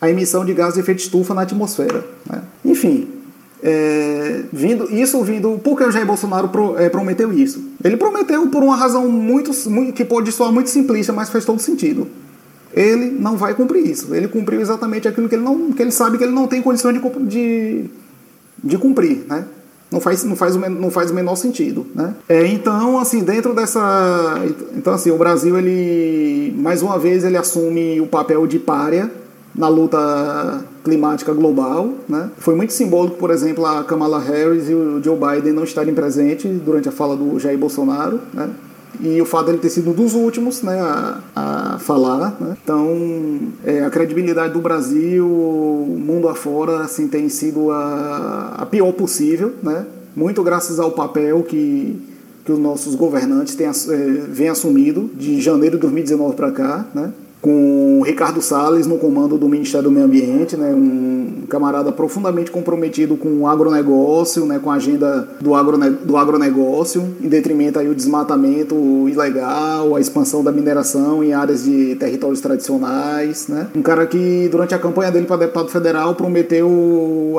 a 0.00 0.10
emissão 0.10 0.44
de 0.44 0.54
gases 0.54 0.74
de 0.74 0.80
efeito 0.80 1.00
estufa 1.00 1.34
na 1.34 1.42
atmosfera. 1.42 2.04
Né? 2.28 2.42
Enfim, 2.64 3.08
é, 3.62 4.44
vindo, 4.50 4.92
isso 4.92 5.22
vindo. 5.22 5.58
Por 5.62 5.76
que 5.76 5.84
o 5.84 5.90
Jair 5.90 6.06
Bolsonaro 6.06 6.48
pro, 6.48 6.78
é, 6.78 6.88
prometeu 6.88 7.32
isso? 7.32 7.62
Ele 7.84 7.98
prometeu 7.98 8.46
por 8.48 8.62
uma 8.62 8.76
razão 8.76 9.08
muito, 9.08 9.52
muito, 9.68 9.92
que 9.92 10.04
pode 10.04 10.32
soar 10.32 10.50
muito 10.50 10.70
simplista, 10.70 11.12
mas 11.12 11.28
faz 11.28 11.44
todo 11.44 11.60
sentido 11.60 12.08
ele 12.74 13.10
não 13.10 13.36
vai 13.36 13.54
cumprir 13.54 13.86
isso. 13.86 14.14
Ele 14.14 14.28
cumpriu 14.28 14.60
exatamente 14.60 15.08
aquilo 15.08 15.28
que 15.28 15.34
ele, 15.34 15.44
não, 15.44 15.72
que 15.72 15.82
ele 15.82 15.90
sabe 15.90 16.18
que 16.18 16.24
ele 16.24 16.32
não 16.32 16.46
tem 16.46 16.60
condições 16.60 16.94
de, 16.94 17.00
de, 17.26 17.84
de 18.62 18.78
cumprir, 18.78 19.24
né? 19.28 19.44
Não 19.90 20.00
faz, 20.00 20.24
não, 20.24 20.34
faz 20.34 20.56
o, 20.56 20.58
não 20.58 20.90
faz 20.90 21.10
o 21.10 21.14
menor 21.14 21.36
sentido, 21.36 21.86
né? 21.94 22.14
É, 22.28 22.46
então, 22.46 22.98
assim, 22.98 23.22
dentro 23.22 23.54
dessa... 23.54 24.40
Então, 24.76 24.92
assim, 24.92 25.10
o 25.10 25.16
Brasil, 25.16 25.56
ele, 25.56 26.52
mais 26.58 26.82
uma 26.82 26.98
vez, 26.98 27.22
ele 27.22 27.36
assume 27.36 28.00
o 28.00 28.06
papel 28.06 28.44
de 28.46 28.58
párea 28.58 29.10
na 29.54 29.68
luta 29.68 30.64
climática 30.82 31.32
global, 31.32 31.94
né? 32.08 32.30
Foi 32.38 32.56
muito 32.56 32.72
simbólico, 32.72 33.16
por 33.16 33.30
exemplo, 33.30 33.64
a 33.64 33.84
Kamala 33.84 34.18
Harris 34.18 34.68
e 34.68 34.74
o 34.74 35.00
Joe 35.02 35.16
Biden 35.16 35.52
não 35.52 35.62
estarem 35.62 35.94
presentes 35.94 36.50
durante 36.60 36.88
a 36.88 36.92
fala 36.92 37.16
do 37.16 37.38
Jair 37.38 37.56
Bolsonaro, 37.56 38.20
né? 38.32 38.50
E 39.00 39.20
o 39.20 39.24
fato 39.24 39.46
dele 39.46 39.58
ter 39.58 39.70
sido 39.70 39.90
um 39.90 39.92
dos 39.92 40.14
últimos 40.14 40.62
né, 40.62 40.78
a, 40.80 41.20
a 41.34 41.78
falar. 41.78 42.36
Né? 42.40 42.56
Então, 42.62 43.40
é, 43.64 43.84
a 43.84 43.90
credibilidade 43.90 44.52
do 44.52 44.60
Brasil, 44.60 45.26
mundo 45.26 46.28
afora, 46.28 46.80
assim, 46.80 47.08
tem 47.08 47.28
sido 47.28 47.70
a, 47.70 48.54
a 48.58 48.66
pior 48.66 48.92
possível, 48.92 49.54
né? 49.62 49.86
muito 50.14 50.42
graças 50.42 50.78
ao 50.78 50.92
papel 50.92 51.42
que, 51.42 52.00
que 52.44 52.52
os 52.52 52.58
nossos 52.58 52.94
governantes 52.94 53.54
têm, 53.54 53.66
é, 53.66 53.70
vêm 54.28 54.48
assumido 54.48 55.10
de 55.14 55.40
janeiro 55.40 55.76
de 55.76 55.82
2019 55.82 56.36
para 56.36 56.52
cá. 56.52 56.86
Né? 56.94 57.12
Com 57.44 58.00
Ricardo 58.06 58.40
Salles 58.40 58.86
no 58.86 58.96
comando 58.96 59.36
do 59.36 59.46
Ministério 59.46 59.90
do 59.90 59.94
Meio 59.94 60.06
Ambiente, 60.06 60.56
né, 60.56 60.72
um 60.72 61.42
camarada 61.46 61.92
profundamente 61.92 62.50
comprometido 62.50 63.18
com 63.18 63.28
o 63.40 63.46
agronegócio, 63.46 64.46
né, 64.46 64.58
com 64.58 64.70
a 64.70 64.76
agenda 64.76 65.28
do, 65.42 65.54
agrone, 65.54 65.90
do 65.90 66.16
agronegócio, 66.16 67.14
em 67.20 67.28
detrimento 67.28 67.78
aí 67.78 67.86
o 67.86 67.94
desmatamento 67.94 68.74
ilegal, 69.10 69.94
a 69.94 70.00
expansão 70.00 70.42
da 70.42 70.50
mineração 70.50 71.22
em 71.22 71.34
áreas 71.34 71.64
de 71.64 71.94
territórios 71.96 72.40
tradicionais. 72.40 73.46
Né. 73.46 73.66
Um 73.76 73.82
cara 73.82 74.06
que, 74.06 74.48
durante 74.50 74.74
a 74.74 74.78
campanha 74.78 75.12
dele 75.12 75.26
para 75.26 75.36
deputado 75.36 75.68
federal, 75.68 76.14
prometeu, 76.14 77.36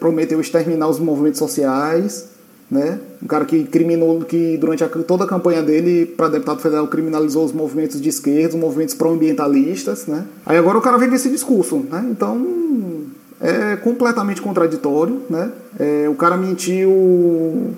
prometeu 0.00 0.40
exterminar 0.40 0.88
os 0.88 0.98
movimentos 0.98 1.38
sociais, 1.38 2.31
né? 2.72 2.98
Um 3.22 3.26
cara 3.26 3.44
que 3.44 3.64
criminou, 3.64 4.22
que 4.22 4.56
durante 4.56 4.82
a, 4.82 4.88
toda 4.88 5.24
a 5.24 5.26
campanha 5.26 5.62
dele 5.62 6.06
para 6.06 6.30
deputado 6.30 6.58
federal 6.58 6.88
criminalizou 6.88 7.44
os 7.44 7.52
movimentos 7.52 8.00
de 8.00 8.08
esquerda, 8.08 8.54
os 8.54 8.60
movimentos 8.60 8.94
pró-ambientalistas, 8.94 10.06
né? 10.06 10.24
Aí 10.46 10.56
agora 10.56 10.78
o 10.78 10.80
cara 10.80 10.96
vem 10.96 11.10
com 11.10 11.14
esse 11.14 11.28
discurso, 11.28 11.84
né? 11.90 12.08
Então 12.10 13.04
é 13.38 13.76
completamente 13.76 14.40
contraditório, 14.40 15.20
né? 15.28 15.50
É, 15.78 16.08
o 16.08 16.14
cara 16.14 16.34
mentiu 16.38 17.74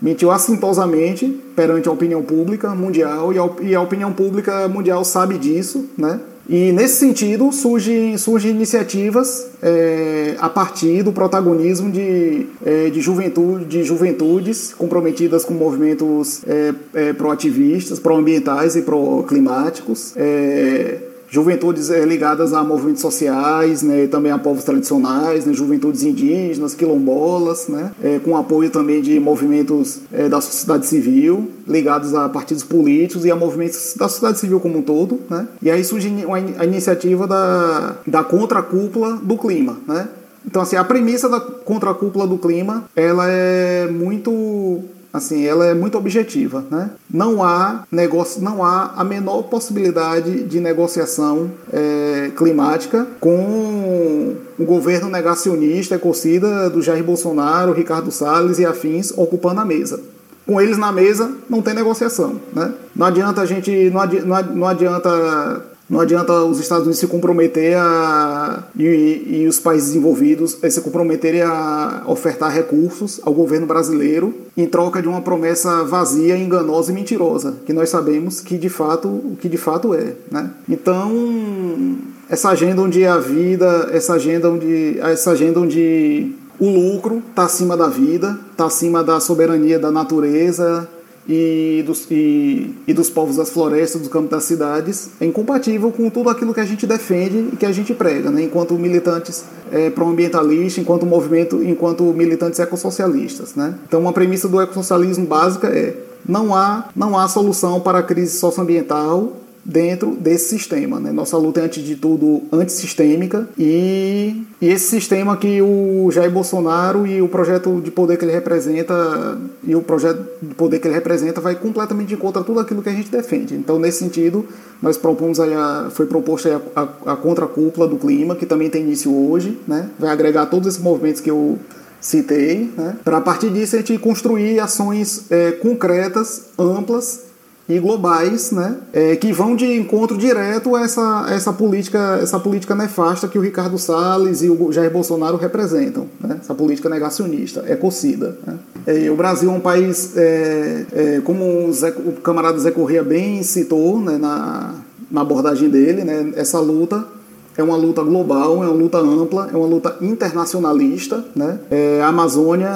mentiu 0.00 0.30
assintosamente 0.30 1.26
perante 1.54 1.86
a 1.88 1.92
opinião 1.92 2.22
pública 2.22 2.74
mundial 2.74 3.32
e 3.34 3.38
a, 3.38 3.50
e 3.60 3.74
a 3.74 3.82
opinião 3.82 4.12
pública 4.14 4.66
mundial 4.66 5.04
sabe 5.04 5.36
disso, 5.36 5.90
né? 5.98 6.20
E 6.48 6.72
nesse 6.72 6.96
sentido 6.96 7.52
surgem, 7.52 8.16
surgem 8.16 8.52
iniciativas 8.52 9.50
é, 9.62 10.34
a 10.38 10.48
partir 10.48 11.02
do 11.02 11.12
protagonismo 11.12 11.90
de, 11.90 12.46
é, 12.64 12.88
de, 12.88 13.00
juventude, 13.02 13.66
de 13.66 13.82
juventudes 13.82 14.72
comprometidas 14.72 15.44
com 15.44 15.52
movimentos 15.52 16.40
é, 16.46 16.74
é 16.94 17.12
proativistas, 17.12 18.00
pró-ambientais 18.00 18.76
e 18.76 18.82
pró-climáticos. 18.82 20.14
É, 20.16 21.07
juventudes 21.30 21.90
é, 21.90 22.04
ligadas 22.04 22.52
a 22.52 22.64
movimentos 22.64 23.02
sociais, 23.02 23.82
né, 23.82 24.06
também 24.06 24.32
a 24.32 24.38
povos 24.38 24.64
tradicionais, 24.64 25.44
né, 25.44 25.52
juventudes 25.52 26.02
indígenas, 26.02 26.74
quilombolas, 26.74 27.68
né, 27.68 27.92
é, 28.02 28.18
com 28.18 28.36
apoio 28.36 28.70
também 28.70 29.02
de 29.02 29.20
movimentos 29.20 30.00
é, 30.12 30.28
da 30.28 30.40
sociedade 30.40 30.86
civil, 30.86 31.50
ligados 31.66 32.14
a 32.14 32.28
partidos 32.28 32.64
políticos 32.64 33.24
e 33.24 33.30
a 33.30 33.36
movimentos 33.36 33.94
da 33.96 34.08
sociedade 34.08 34.38
civil 34.38 34.58
como 34.60 34.78
um 34.78 34.82
todo. 34.82 35.20
Né, 35.28 35.46
e 35.62 35.70
aí 35.70 35.84
surge 35.84 36.12
a 36.58 36.64
iniciativa 36.64 37.26
da, 37.26 37.96
da 38.06 38.24
contracúpula 38.24 39.18
do 39.22 39.36
clima. 39.36 39.76
Né. 39.86 40.08
Então, 40.46 40.62
assim, 40.62 40.76
a 40.76 40.84
premissa 40.84 41.28
da 41.28 41.40
contracúpula 41.40 42.26
do 42.26 42.38
clima, 42.38 42.84
ela 42.96 43.28
é 43.28 43.86
muito 43.86 44.82
assim, 45.12 45.46
ela 45.46 45.66
é 45.66 45.74
muito 45.74 45.96
objetiva, 45.96 46.64
né? 46.70 46.90
Não 47.12 47.42
há 47.42 47.84
negócio, 47.90 48.42
não 48.42 48.64
há 48.64 48.92
a 48.96 49.04
menor 49.04 49.42
possibilidade 49.44 50.44
de 50.44 50.60
negociação 50.60 51.50
é, 51.72 52.30
climática 52.36 53.06
com 53.20 54.36
o 54.58 54.64
governo 54.64 55.08
negacionista, 55.08 55.94
ecocida 55.94 56.68
do 56.68 56.82
Jair 56.82 57.04
Bolsonaro, 57.04 57.72
Ricardo 57.72 58.10
Salles 58.10 58.58
e 58.58 58.66
afins 58.66 59.12
ocupando 59.16 59.60
a 59.60 59.64
mesa 59.64 60.00
com 60.48 60.58
eles 60.58 60.78
na 60.78 60.90
mesa 60.90 61.30
não 61.48 61.60
tem 61.60 61.74
negociação, 61.74 62.40
né? 62.54 62.72
Não 62.96 63.06
adianta 63.06 63.42
a 63.42 63.44
gente, 63.44 63.90
não 63.90 64.00
adianta, 64.00 64.42
não 64.54 64.66
adianta 64.66 65.62
não 65.88 66.00
adianta 66.00 66.44
os 66.44 66.60
Estados 66.60 66.84
Unidos 66.84 66.98
se 66.98 67.06
comprometer 67.06 67.76
a, 67.76 68.64
e, 68.78 69.42
e, 69.42 69.46
os 69.48 69.58
países 69.58 69.94
envolvidos 69.94 70.58
se 70.68 70.80
comprometerem 70.82 71.40
a 71.40 72.02
ofertar 72.06 72.52
recursos 72.52 73.20
ao 73.24 73.32
governo 73.32 73.66
brasileiro 73.66 74.34
em 74.56 74.66
troca 74.66 75.00
de 75.00 75.08
uma 75.08 75.22
promessa 75.22 75.84
vazia, 75.84 76.36
enganosa 76.36 76.92
e 76.92 76.94
mentirosa, 76.94 77.56
que 77.64 77.72
nós 77.72 77.88
sabemos 77.88 78.40
que 78.40 78.58
de 78.58 78.68
fato 78.68 79.08
o 79.08 79.36
que 79.40 79.48
de 79.48 79.56
fato 79.56 79.94
é, 79.94 80.14
né? 80.30 80.50
Então 80.68 81.96
essa 82.28 82.50
agenda 82.50 82.82
onde 82.82 83.06
a 83.06 83.16
vida, 83.16 83.88
essa 83.90 84.14
agenda 84.14 84.50
onde 84.50 84.98
essa 85.00 85.30
agenda 85.30 85.60
onde 85.60 86.32
o 86.58 86.68
lucro 86.68 87.22
está 87.30 87.44
acima 87.44 87.76
da 87.76 87.88
vida, 87.88 88.38
está 88.50 88.66
acima 88.66 89.02
da 89.02 89.20
soberania 89.20 89.78
da 89.78 89.90
natureza, 89.90 90.86
e 91.28 91.82
dos, 91.86 92.06
e, 92.10 92.74
e 92.86 92.94
dos 92.94 93.10
povos 93.10 93.36
das 93.36 93.50
florestas, 93.50 94.00
do 94.00 94.08
campo 94.08 94.30
das 94.30 94.44
cidades, 94.44 95.10
é 95.20 95.26
incompatível 95.26 95.92
com 95.92 96.08
tudo 96.08 96.30
aquilo 96.30 96.54
que 96.54 96.60
a 96.60 96.64
gente 96.64 96.86
defende 96.86 97.50
e 97.52 97.56
que 97.56 97.66
a 97.66 97.72
gente 97.72 97.92
prega, 97.92 98.30
né? 98.30 98.42
enquanto 98.42 98.72
militantes 98.74 99.44
é, 99.70 99.90
pró-ambientalistas, 99.90 100.82
enquanto 100.82 101.04
movimento, 101.04 101.62
enquanto 101.62 102.02
militantes 102.04 102.58
ecossocialistas. 102.58 103.54
Né? 103.54 103.74
Então, 103.86 104.00
uma 104.00 104.12
premissa 104.12 104.48
do 104.48 104.58
ecossocialismo 104.60 105.26
básica 105.26 105.68
é 105.68 105.94
não 106.26 106.54
há, 106.54 106.88
não 106.96 107.18
há 107.18 107.28
solução 107.28 107.80
para 107.80 107.98
a 107.98 108.02
crise 108.02 108.38
socioambiental 108.38 109.32
dentro 109.68 110.12
desse 110.12 110.48
sistema. 110.48 110.98
Né? 110.98 111.12
Nossa 111.12 111.36
luta 111.36 111.60
é, 111.60 111.64
antes 111.64 111.84
de 111.84 111.94
tudo, 111.94 112.42
antissistêmica 112.50 113.46
e, 113.58 114.46
e 114.62 114.66
esse 114.66 114.88
sistema 114.88 115.36
que 115.36 115.60
o 115.60 116.10
Jair 116.10 116.30
Bolsonaro 116.30 117.06
e 117.06 117.20
o 117.20 117.28
projeto 117.28 117.78
de 117.82 117.90
poder 117.90 118.16
que 118.16 118.24
ele 118.24 118.32
representa 118.32 119.38
e 119.62 119.76
o 119.76 119.82
projeto 119.82 120.26
de 120.40 120.54
poder 120.54 120.78
que 120.78 120.88
ele 120.88 120.94
representa 120.94 121.42
vai 121.42 121.54
completamente 121.54 122.16
contra 122.16 122.42
tudo 122.42 122.60
aquilo 122.60 122.82
que 122.82 122.88
a 122.88 122.92
gente 122.92 123.10
defende. 123.10 123.54
Então, 123.54 123.78
nesse 123.78 123.98
sentido, 123.98 124.46
nós 124.80 124.96
propomos 124.96 125.38
aí 125.38 125.52
a, 125.52 125.88
foi 125.90 126.06
proposta 126.06 126.62
a, 126.74 126.80
a, 126.80 127.12
a 127.12 127.16
contracúpula 127.16 127.86
do 127.86 127.98
clima, 127.98 128.34
que 128.34 128.46
também 128.46 128.70
tem 128.70 128.82
início 128.82 129.14
hoje, 129.14 129.58
né? 129.68 129.90
vai 129.98 130.10
agregar 130.10 130.46
todos 130.46 130.66
esses 130.66 130.80
movimentos 130.80 131.20
que 131.20 131.30
eu 131.30 131.58
citei, 132.00 132.72
né? 132.74 132.96
para 133.04 133.18
a 133.18 133.20
partir 133.20 133.50
disso 133.50 133.76
a 133.76 133.80
gente 133.80 133.98
construir 133.98 134.60
ações 134.60 135.30
é, 135.30 135.52
concretas, 135.52 136.44
amplas 136.58 137.27
e 137.68 137.78
globais, 137.78 138.50
né, 138.50 138.76
é, 138.92 139.14
que 139.14 139.30
vão 139.30 139.54
de 139.54 139.66
encontro 139.76 140.16
direto 140.16 140.74
a 140.74 140.82
essa, 140.82 141.26
essa, 141.28 141.52
política, 141.52 142.18
essa 142.22 142.40
política 142.40 142.74
nefasta 142.74 143.28
que 143.28 143.38
o 143.38 143.42
Ricardo 143.42 143.78
Salles 143.78 144.42
e 144.42 144.48
o 144.48 144.72
Jair 144.72 144.90
Bolsonaro 144.90 145.36
representam, 145.36 146.06
né, 146.18 146.38
essa 146.40 146.54
política 146.54 146.88
negacionista, 146.88 147.62
ecocida. 147.68 148.38
Né. 148.46 148.58
É, 148.86 149.10
o 149.10 149.16
Brasil 149.16 149.50
é 149.50 149.52
um 149.52 149.60
país, 149.60 150.16
é, 150.16 150.86
é 150.92 151.20
como 151.22 151.68
o, 151.68 151.72
Zé, 151.72 151.90
o, 151.90 152.12
camarada 152.12 152.58
Zé 152.58 152.70
Corrêa 152.70 153.04
bem 153.04 153.42
citou 153.42 154.00
né, 154.00 154.16
na, 154.16 154.74
na 155.10 155.20
abordagem 155.20 155.68
dele, 155.68 156.04
né, 156.04 156.32
essa 156.36 156.58
luta 156.58 157.17
é 157.58 157.62
uma 157.62 157.76
luta 157.76 158.04
global, 158.04 158.62
é 158.62 158.68
uma 158.68 158.74
luta 158.74 158.98
ampla, 158.98 159.50
é 159.52 159.56
uma 159.56 159.66
luta 159.66 159.96
internacionalista. 160.00 161.24
Né? 161.34 161.58
É, 161.68 162.00
a 162.00 162.06
Amazônia, 162.06 162.70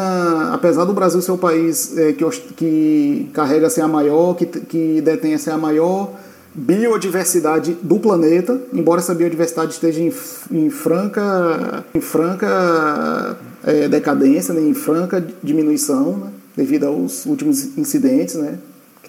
apesar 0.52 0.84
do 0.84 0.92
Brasil 0.92 1.22
ser 1.22 1.30
o 1.30 1.38
país 1.38 1.96
é, 1.96 2.12
que, 2.12 2.24
que 2.56 3.30
carrega 3.32 3.68
a 3.80 3.88
maior, 3.88 4.34
que, 4.34 4.44
que 4.44 5.00
detém 5.00 5.36
a 5.52 5.56
maior 5.56 6.10
biodiversidade 6.52 7.78
do 7.80 8.00
planeta, 8.00 8.60
embora 8.72 9.00
essa 9.00 9.14
biodiversidade 9.14 9.72
esteja 9.72 10.02
em, 10.02 10.12
em 10.50 10.68
franca, 10.68 11.84
em 11.94 12.00
franca 12.00 13.38
é, 13.64 13.88
decadência, 13.88 14.52
né? 14.52 14.60
em 14.60 14.74
franca 14.74 15.24
diminuição, 15.42 16.16
né? 16.16 16.26
devido 16.56 16.86
aos 16.86 17.24
últimos 17.24 17.78
incidentes 17.78 18.34
né? 18.34 18.58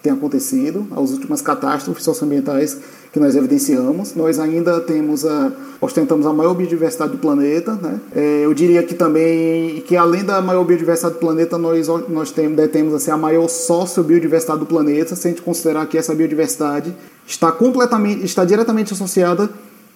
Têm 0.04 0.12
acontecido, 0.12 0.86
às 0.92 1.12
últimas 1.12 1.42
catástrofes 1.42 2.04
socioambientais 2.04 2.78
que 3.14 3.20
nós 3.22 3.38
evidenciamos. 3.38 4.14
Nós 4.14 4.38
ainda 4.38 4.82
temos 4.82 5.26
a, 5.26 5.54
ostentamos 5.80 6.26
a 6.26 6.34
maior 6.34 6.54
biodiversidade 6.54 7.14
do 7.14 7.18
planeta. 7.18 7.74
Né? 7.82 8.00
É, 8.14 8.42
eu 8.44 8.54
diria 8.54 8.84
que 8.84 8.94
também 8.94 9.80
que 9.88 9.96
além 9.96 10.26
da 10.26 10.42
maior 10.42 10.66
biodiversidade 10.66 11.14
do 11.16 11.20
planeta, 11.22 11.58
nós, 11.58 11.88
nós 12.10 12.32
temos, 12.32 12.58
detemos 12.58 12.94
assim, 12.94 13.12
a 13.12 13.18
maior 13.18 13.48
sociobiodiversidade 13.48 14.60
do 14.60 14.66
planeta, 14.66 15.16
se 15.16 15.26
a 15.26 15.32
gente 15.32 15.42
considerar 15.42 15.86
que 15.86 15.98
essa 15.98 16.14
biodiversidade 16.14 16.94
está 17.26 17.50
completamente, 17.50 18.26
está 18.26 18.44
diretamente 18.44 18.92
associada 18.92 19.50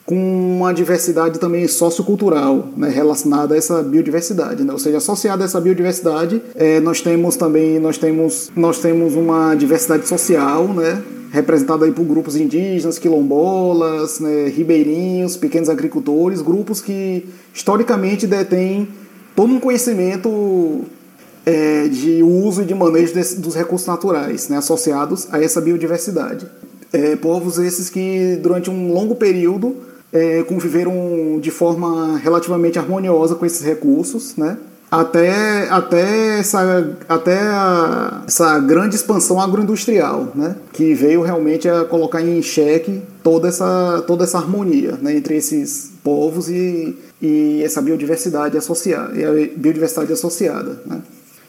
com 0.07 0.15
uma 0.15 0.71
diversidade 0.71 1.37
também 1.37 1.67
sociocultural 1.67 2.69
né, 2.77 2.87
relacionada 2.87 3.53
a 3.53 3.57
essa 3.57 3.83
biodiversidade, 3.83 4.63
né? 4.63 4.71
ou 4.71 4.79
seja, 4.79 4.99
associada 4.99 5.43
a 5.43 5.45
essa 5.45 5.59
biodiversidade, 5.59 6.41
é, 6.55 6.79
nós 6.79 7.01
temos 7.01 7.35
também 7.35 7.77
nós 7.77 7.97
temos 7.97 8.49
nós 8.55 8.79
temos 8.79 9.15
uma 9.15 9.53
diversidade 9.53 10.07
social, 10.07 10.69
né, 10.69 11.03
representado 11.29 11.83
aí 11.83 11.91
por 11.91 12.05
grupos 12.05 12.37
indígenas, 12.37 12.97
quilombolas, 12.97 14.21
né, 14.21 14.47
ribeirinhos, 14.47 15.35
pequenos 15.35 15.67
agricultores, 15.67 16.41
grupos 16.41 16.79
que 16.79 17.25
historicamente 17.53 18.25
detêm 18.25 18.87
todo 19.35 19.51
um 19.51 19.59
conhecimento 19.59 20.85
é, 21.45 21.89
de 21.89 22.23
uso 22.23 22.61
e 22.61 22.65
de 22.65 22.73
manejo 22.73 23.13
dos 23.39 23.53
recursos 23.53 23.85
naturais, 23.85 24.47
né, 24.47 24.55
associados 24.55 25.27
a 25.33 25.43
essa 25.43 25.59
biodiversidade. 25.59 26.47
É, 26.93 27.17
povos 27.17 27.57
esses 27.57 27.89
que 27.89 28.39
durante 28.41 28.69
um 28.69 28.93
longo 28.93 29.13
período 29.13 29.75
é, 30.11 30.43
conviveram 30.43 31.39
de 31.41 31.51
forma 31.51 32.17
relativamente 32.17 32.79
harmoniosa 32.79 33.35
com 33.35 33.45
esses 33.45 33.61
recursos, 33.61 34.35
né? 34.35 34.57
até, 34.89 35.67
até, 35.69 36.39
essa, 36.39 36.97
até 37.09 37.39
a, 37.41 38.23
essa 38.25 38.57
grande 38.59 38.95
expansão 38.95 39.39
agroindustrial, 39.39 40.31
né? 40.33 40.55
que 40.71 40.93
veio 40.93 41.21
realmente 41.21 41.67
a 41.67 41.83
colocar 41.83 42.21
em 42.21 42.41
xeque 42.41 43.01
toda 43.21 43.49
essa, 43.49 44.03
toda 44.07 44.23
essa 44.23 44.37
harmonia 44.37 44.97
né? 45.01 45.15
entre 45.15 45.35
esses 45.35 45.91
povos 46.03 46.49
e, 46.49 46.97
e 47.21 47.61
essa 47.63 47.81
biodiversidade 47.81 48.57
associada, 48.57 49.13
e 49.17 49.25
a 49.25 49.49
biodiversidade 49.57 50.13
associada. 50.13 50.81
Né? 50.85 51.01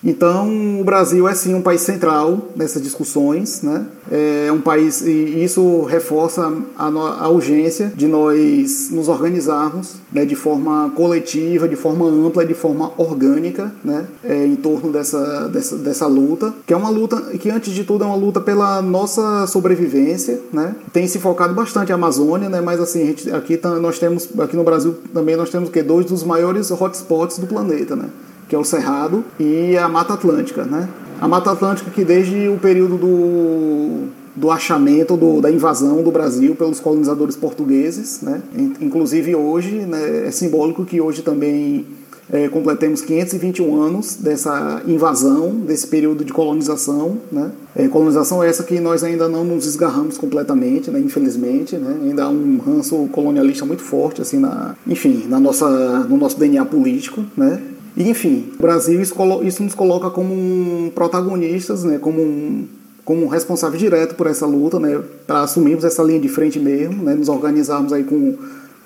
Então, 0.02 0.81
o 0.81 0.85
Brasil 0.85 1.28
é 1.28 1.35
sim 1.35 1.55
um 1.55 1.62
país 1.62 1.81
central 1.81 2.49
nessas 2.55 2.83
discussões, 2.83 3.62
né? 3.62 3.87
É 4.11 4.50
um 4.52 4.61
país 4.61 5.02
e 5.02 5.45
isso 5.45 5.83
reforça 5.83 6.50
a, 6.76 6.87
a 6.87 7.28
urgência 7.28 7.93
de 7.95 8.07
nós 8.07 8.90
nos 8.90 9.09
organizarmos, 9.09 9.97
né, 10.11 10.25
de 10.25 10.34
forma 10.34 10.91
coletiva, 10.95 11.69
de 11.69 11.76
forma 11.76 12.06
ampla, 12.06 12.47
de 12.47 12.54
forma 12.54 12.93
orgânica, 12.97 13.71
né, 13.84 14.06
é, 14.25 14.47
em 14.47 14.56
torno 14.56 14.91
dessa, 14.91 15.49
dessa, 15.49 15.76
dessa 15.76 16.06
luta, 16.06 16.54
que 16.67 16.73
é 16.73 16.76
uma 16.76 16.89
luta 16.89 17.21
que 17.39 17.50
antes 17.50 17.75
de 17.75 17.84
tudo 17.84 18.04
é 18.04 18.06
uma 18.06 18.17
luta 18.17 18.41
pela 18.41 18.80
nossa 18.80 19.47
sobrevivência, 19.47 20.41
né? 20.52 20.75
Tem 20.93 21.06
se 21.06 21.19
focado 21.19 21.52
bastante 21.52 21.93
a 21.93 21.97
Amazônia, 21.97 22.49
né? 22.49 22.61
Mas 22.61 22.80
assim, 22.80 23.06
gente, 23.06 23.30
aqui 23.30 23.61
nós 23.80 23.99
temos 23.99 24.28
aqui 24.39 24.56
no 24.56 24.65
Brasil 24.65 24.97
também 25.13 25.37
nós 25.37 25.50
temos 25.50 25.69
que 25.69 25.82
dois 25.82 26.06
dos 26.06 26.23
maiores 26.23 26.71
hotspots 26.71 27.39
do 27.39 27.47
planeta, 27.47 27.95
né? 27.95 28.08
Que 28.49 28.54
é 28.54 28.58
o 28.58 28.65
Cerrado, 28.65 29.25
e 29.39 29.76
a 29.76 29.89
Mata 29.89 30.15
Atlântica. 30.15 30.65
Né? 30.65 30.89
A 31.21 31.28
Mata 31.28 31.52
Atlântica 31.52 31.91
que 31.91 32.04
desde 32.04 32.49
o 32.49 32.58
período 32.58 32.97
do, 32.97 34.08
do 34.34 34.50
achamento, 34.50 35.17
do, 35.17 35.41
da 35.41 35.50
invasão 35.50 36.02
do 36.02 36.11
Brasil 36.11 36.54
pelos 36.54 36.80
colonizadores 36.80 37.37
portugueses, 37.37 38.21
né? 38.23 38.41
inclusive 38.80 39.34
hoje, 39.34 39.80
né, 39.80 40.26
é 40.26 40.30
simbólico 40.30 40.84
que 40.84 41.00
hoje 41.00 41.23
também 41.23 41.84
é, 42.30 42.49
completemos 42.49 43.00
521 43.00 43.80
anos 43.80 44.17
dessa 44.17 44.82
invasão, 44.87 45.50
desse 45.50 45.87
período 45.87 46.25
de 46.25 46.32
colonização. 46.32 47.19
Né? 47.32 47.50
É, 47.75 47.89
colonização 47.89 48.43
essa 48.43 48.63
que 48.63 48.78
nós 48.80 49.02
ainda 49.02 49.28
não 49.28 49.45
nos 49.45 49.67
esgarramos 49.67 50.19
completamente, 50.19 50.91
né? 50.91 51.00
infelizmente. 51.00 51.76
Né? 51.76 51.97
Ainda 52.02 52.25
há 52.25 52.28
um 52.28 52.58
ranço 52.58 53.08
colonialista 53.13 53.65
muito 53.65 53.82
forte, 53.82 54.21
assim, 54.21 54.39
na, 54.39 54.75
enfim, 54.87 55.25
na 55.28 55.41
nossa, 55.41 55.69
no 56.00 56.17
nosso 56.17 56.39
DNA 56.39 56.65
político. 56.67 57.25
Né? 57.37 57.61
Enfim, 57.99 58.52
o 58.56 58.63
Brasil, 58.63 59.00
isso, 59.02 59.63
nos 59.63 59.75
coloca 59.75 60.08
como 60.08 60.89
protagonistas, 60.93 61.82
né, 61.82 61.99
como 61.99 62.23
um, 62.23 62.69
como 63.04 63.25
um 63.25 63.28
responsável 63.28 63.76
direto 63.76 64.15
por 64.15 64.28
essa 64.28 64.47
luta, 64.47 64.78
né, 64.78 65.02
para 65.26 65.41
assumirmos 65.41 65.84
essa 65.84 66.00
linha 66.00 66.21
de 66.21 66.28
frente 66.28 66.61
mesmo, 66.61 67.02
né, 67.02 67.15
nos 67.15 67.28
organizarmos 67.28 67.93
aí 67.93 68.04
com, 68.04 68.37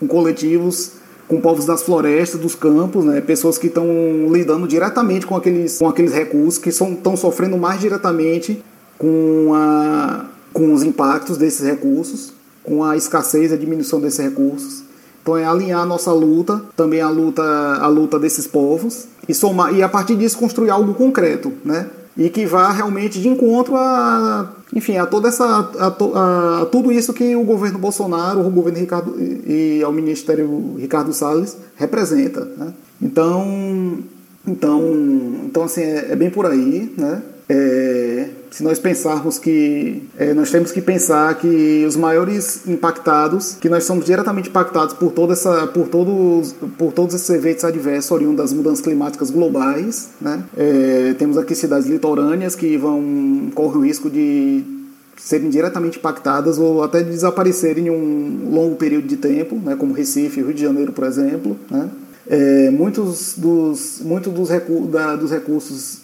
com 0.01 0.07
coletivos, 0.07 0.93
com 1.29 1.39
povos 1.43 1.67
das 1.67 1.83
florestas, 1.83 2.41
dos 2.41 2.55
campos, 2.55 3.05
né, 3.05 3.21
pessoas 3.21 3.59
que 3.59 3.67
estão 3.67 3.87
lidando 4.33 4.67
diretamente 4.67 5.27
com 5.27 5.37
aqueles, 5.37 5.79
com 5.79 5.89
aqueles 5.89 6.15
recursos, 6.15 6.59
que 6.59 6.71
estão 6.71 7.15
sofrendo 7.15 7.59
mais 7.59 7.83
diretamente 7.83 8.65
com, 8.97 9.51
a, 9.55 10.25
com 10.55 10.73
os 10.73 10.83
impactos 10.83 11.37
desses 11.37 11.67
recursos, 11.67 12.33
com 12.65 12.83
a 12.83 12.97
escassez 12.97 13.51
e 13.51 13.55
a 13.55 13.59
diminuição 13.59 14.01
desses 14.01 14.21
recursos. 14.21 14.85
Então 15.23 15.37
é 15.37 15.45
alinhar 15.45 15.81
a 15.81 15.87
nossa 15.87 16.13
luta, 16.13 16.61
também 16.77 17.01
a 17.01 17.09
luta, 17.09 17.43
a 17.43 17.87
luta 17.87 18.19
desses 18.19 18.47
povos 18.47 19.07
e 19.29 19.33
somar 19.33 19.73
e 19.73 19.83
a 19.83 19.89
partir 19.89 20.17
disso 20.17 20.37
construir 20.37 20.71
algo 20.71 20.95
concreto, 20.95 21.53
né? 21.65 21.89
E 22.17 22.29
que 22.29 22.45
vá 22.45 22.71
realmente 22.73 23.21
de 23.21 23.29
encontro 23.29 23.77
a, 23.77 24.53
enfim, 24.75 24.99
a 24.99 25.07
toda 25.07 25.29
essa 25.29 25.45
a, 25.45 25.87
a, 25.87 26.63
a 26.63 26.67
tudo 26.67 26.91
isso 26.93 27.13
que 27.13 27.37
o 27.37 27.45
governo 27.45 27.79
Bolsonaro, 27.79 28.41
o 28.41 28.51
governo 28.51 28.81
Ricardo 28.81 29.15
e, 29.19 29.79
e 29.79 29.83
ao 29.83 29.93
ministério 29.93 30.75
Ricardo 30.77 31.13
Salles 31.13 31.57
representa, 31.77 32.45
né? 32.57 32.75
Então, 33.01 33.99
então, 34.47 34.83
então 35.45 35.63
assim 35.63 35.83
é, 35.83 36.09
é 36.11 36.17
bem 36.17 36.31
por 36.31 36.47
aí, 36.47 36.93
né? 36.99 37.23
É, 37.49 38.29
se 38.51 38.63
nós 38.63 38.79
pensarmos 38.79 39.39
que 39.39 40.03
é, 40.17 40.33
nós 40.35 40.51
temos 40.51 40.71
que 40.71 40.81
pensar 40.81 41.35
que 41.39 41.85
os 41.87 41.97
maiores 41.97 42.67
impactados, 42.67 43.57
que 43.61 43.69
nós 43.69 43.85
somos 43.85 44.05
diretamente 44.05 44.49
impactados 44.49 44.95
por 44.95 45.13
toda 45.13 45.33
essa, 45.33 45.67
por 45.67 45.89
todos, 45.89 46.55
por 46.79 46.93
todos 46.93 47.15
esses 47.15 47.31
eventos 47.31 47.65
adversos 47.65 48.11
oriundos 48.11 48.37
das 48.37 48.53
mudanças 48.53 48.81
climáticas 48.81 49.31
globais, 49.31 50.11
né? 50.21 50.45
É, 50.57 51.15
temos 51.19 51.37
aqui 51.39 51.55
cidades 51.55 51.89
litorâneas 51.89 52.55
que 52.55 52.77
vão 52.77 53.51
correm 53.55 53.77
o 53.79 53.81
risco 53.81 54.11
de 54.11 54.65
serem 55.17 55.51
diretamente 55.51 55.99
impactadas 55.99 56.59
ou 56.59 56.83
até 56.83 57.03
de 57.03 57.11
desaparecerem 57.11 57.87
em 57.87 57.91
um 57.91 58.51
longo 58.51 58.77
período 58.77 59.07
de 59.07 59.17
tempo, 59.17 59.57
né? 59.57 59.77
Como 59.77 59.95
Recife, 59.95 60.43
Rio 60.43 60.55
de 60.55 60.63
Janeiro, 60.63 60.93
por 60.93 61.05
exemplo, 61.05 61.57
né? 61.71 61.89
É, 62.29 62.71
muitos 62.71 63.35
dos, 63.37 64.01
muitos 64.05 64.33
dos, 64.33 64.49
recu 64.49 64.87
da, 64.87 65.17
dos 65.17 65.31
recursos 65.31 65.99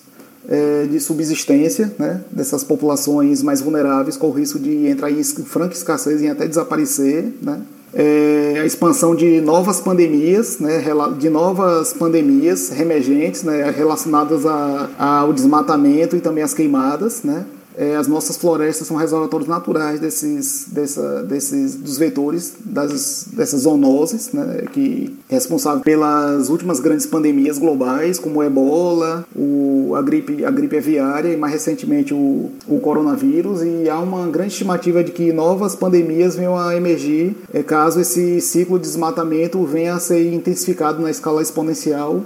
é, 0.49 0.87
de 0.91 1.01
subsistência 1.01 1.93
né, 1.99 2.21
dessas 2.31 2.65
populações 2.65 3.43
mais 3.43 3.61
vulneráveis, 3.61 4.17
com 4.17 4.29
o 4.29 4.33
risco 4.33 4.59
de 4.59 4.87
entrar 4.87 5.11
em 5.11 5.23
franca 5.23 5.75
escassez 5.75 6.21
e 6.21 6.29
até 6.29 6.47
desaparecer. 6.47 7.33
Né. 7.43 7.61
É, 7.95 8.59
a 8.61 8.67
expansão 8.67 9.15
de 9.15 9.41
novas 9.41 9.81
pandemias, 9.81 10.59
né, 10.59 10.85
de 11.19 11.31
novas 11.31 11.95
pandemias 11.95 12.69
remergentes 12.69 13.43
né, 13.43 13.71
relacionadas 13.71 14.45
a, 14.45 14.91
ao 14.99 15.33
desmatamento 15.33 16.15
e 16.15 16.21
também 16.21 16.45
às 16.45 16.53
queimadas, 16.53 17.23
né, 17.23 17.47
é, 17.79 17.95
as 17.95 18.09
nossas 18.09 18.37
florestas 18.37 18.89
são 18.89 18.97
reservatórios 18.97 19.49
naturais 19.49 20.01
desses, 20.01 20.67
dessa, 20.69 21.23
desses 21.23 21.77
dos 21.77 21.97
vetores 21.97 22.55
das, 22.65 23.29
dessas 23.33 23.63
zoonoses, 23.63 24.33
né, 24.33 24.65
que 24.73 25.17
é 25.31 25.35
responsável 25.35 25.81
pelas 25.85 26.49
últimas 26.49 26.81
grandes 26.81 27.07
pandemias 27.07 27.57
globais, 27.57 28.19
como 28.19 28.41
o 28.41 28.43
ebola, 28.43 29.25
o, 29.35 29.95
a, 29.95 30.03
gripe, 30.03 30.45
a 30.45 30.51
gripe 30.51 30.77
aviária 30.77 31.33
e 31.33 31.37
mais 31.37 31.53
recentemente 31.53 32.13
o, 32.13 32.51
o 32.67 32.81
coronavírus, 32.81 33.63
e 33.63 33.89
há 33.89 34.01
uma 34.01 34.27
grande 34.27 34.53
estimativa 34.53 35.05
de 35.05 35.13
que 35.13 35.33
novas 35.33 35.77
pandemias 35.77 36.35
venham 36.35 36.59
a 36.59 36.75
emergir 36.75 37.37
é, 37.55 37.63
caso 37.63 38.01
esse 38.01 38.41
ciclo 38.41 38.77
de 38.77 38.87
desmatamento 38.87 39.63
venha 39.65 39.95
a 39.95 40.01
ser 40.01 40.33
intensificado 40.33 41.01
na 41.01 41.11
escala 41.11 41.41
exponencial 41.41 42.23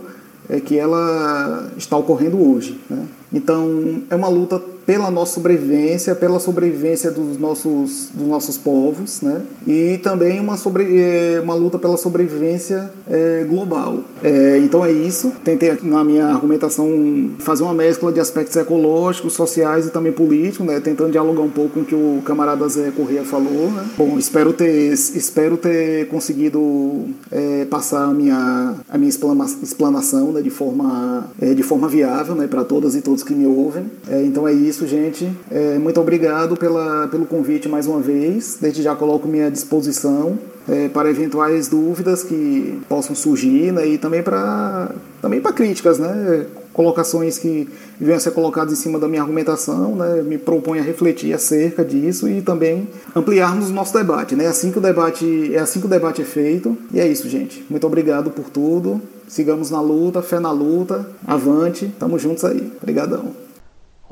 é 0.49 0.61
que 0.61 0.79
ela 0.79 1.71
está 1.77 1.97
ocorrendo 1.97 2.39
hoje. 2.51 2.79
Né? 2.91 3.07
Então, 3.33 4.03
é 4.11 4.15
uma 4.15 4.29
luta 4.29 4.61
pela 4.87 5.11
nossa 5.11 5.35
sobrevivência, 5.35 6.15
pela 6.15 6.41
sobrevivência 6.41 7.11
dos 7.11 7.39
nossos, 7.39 8.11
dos 8.13 8.27
nossos 8.27 8.59
povos, 8.59 9.21
né? 9.21 9.43
E 9.67 9.99
também 9.99 10.41
uma, 10.41 10.57
sobre, 10.57 11.01
é, 11.01 11.41
uma 11.43 11.55
luta 11.55 11.79
pela 11.79 11.97
sobrevivência 11.97 12.91
é, 13.09 13.45
global. 13.49 14.01
É, 14.23 14.59
então 14.59 14.85
é 14.85 14.91
isso. 14.91 15.33
Tentei 15.45 15.77
na 15.83 16.05
minha 16.05 16.27
argumentação 16.27 17.31
fazer 17.39 17.63
uma 17.63 17.75
mescla 17.75 18.13
de 18.13 18.21
aspectos 18.21 18.57
ecológicos, 18.57 19.35
sociais 19.35 19.87
e 19.87 19.91
também 19.91 20.13
políticos, 20.13 20.67
né? 20.67 20.81
Tentando 20.81 21.11
dialogar 21.11 21.43
um 21.43 21.51
pouco 21.51 21.73
com 21.73 21.81
o 21.81 21.85
que 21.85 21.95
o 21.95 22.21
camarada 22.25 22.69
Zé 22.69 22.91
Corrêa 22.91 23.25
falou, 23.25 23.71
né? 23.71 23.87
Bom, 23.97 24.19
espero 24.19 24.53
ter, 24.53 24.93
espero 24.93 25.57
ter 25.57 26.09
conseguido 26.09 27.07
é, 27.31 27.65
passar 27.67 28.05
a 28.05 28.15
minha, 28.15 28.75
a 28.89 28.99
minha 28.99 29.09
explanação 29.09 30.33
né? 30.33 30.43
de, 30.43 30.51
forma, 30.51 31.31
de 31.41 31.63
forma 31.63 31.89
viável 31.89 32.35
né? 32.35 32.47
para 32.47 32.65
todas 32.65 32.95
e 32.95 33.01
todos 33.01 33.23
que 33.23 33.35
me 33.35 33.47
ouvem. 33.47 33.85
Então 34.25 34.47
é 34.47 34.53
isso 34.53 34.72
isso, 34.73 34.87
gente. 34.87 35.31
É, 35.51 35.79
muito 35.79 36.01
obrigado 36.01 36.57
pela, 36.57 37.07
pelo 37.09 37.27
convite 37.27 37.69
mais 37.69 37.87
uma 37.87 38.01
vez. 38.01 38.57
Desde 38.59 38.83
já 38.83 38.97
coloco 38.97 39.29
minha 39.29 39.51
disposição 39.51 40.39
é, 40.67 40.89
para 40.89 41.11
eventuais 41.11 41.69
dúvidas 41.69 42.25
que 42.25 42.81
possam 42.89 43.15
surgir 43.15 43.71
né, 43.71 43.87
e 43.87 43.99
também 43.99 44.23
para 44.23 44.91
também 45.21 45.41
críticas, 45.41 45.99
né? 45.99 46.47
Colocações 46.73 47.37
que 47.37 47.69
venham 48.01 48.17
a 48.17 48.21
ser 48.21 48.31
colocadas 48.31 48.73
em 48.73 48.77
cima 48.77 48.99
da 48.99 49.07
minha 49.07 49.21
argumentação, 49.21 49.95
né? 49.95 50.23
Me 50.23 50.39
proponho 50.39 50.81
a 50.81 50.85
refletir 50.85 51.35
acerca 51.35 51.85
disso 51.85 52.27
e 52.27 52.41
também 52.41 52.89
ampliarmos 53.15 53.69
o 53.69 53.73
nosso 53.75 53.93
debate, 53.93 54.35
né? 54.35 54.47
Assim 54.47 54.73
que 54.73 54.79
o 54.79 54.81
debate 54.81 55.55
é 55.55 55.59
assim 55.59 55.81
que 55.81 55.87
o 55.87 55.91
debate 55.91 56.23
é 56.23 56.25
feito. 56.25 56.77
E 56.95 56.99
é 56.99 57.07
isso, 57.07 57.29
gente. 57.29 57.63
Muito 57.69 57.87
obrigado 57.87 58.31
por 58.31 58.49
tudo. 58.49 59.03
Sigamos 59.29 59.71
na 59.71 59.83
luta, 59.83 60.23
fé 60.23 60.41
na 60.41 60.51
luta. 60.51 61.07
Avante. 61.27 61.93
Tamo 61.99 62.19
juntos 62.19 62.43
aí. 62.45 62.73
Obrigadão. 62.81 63.42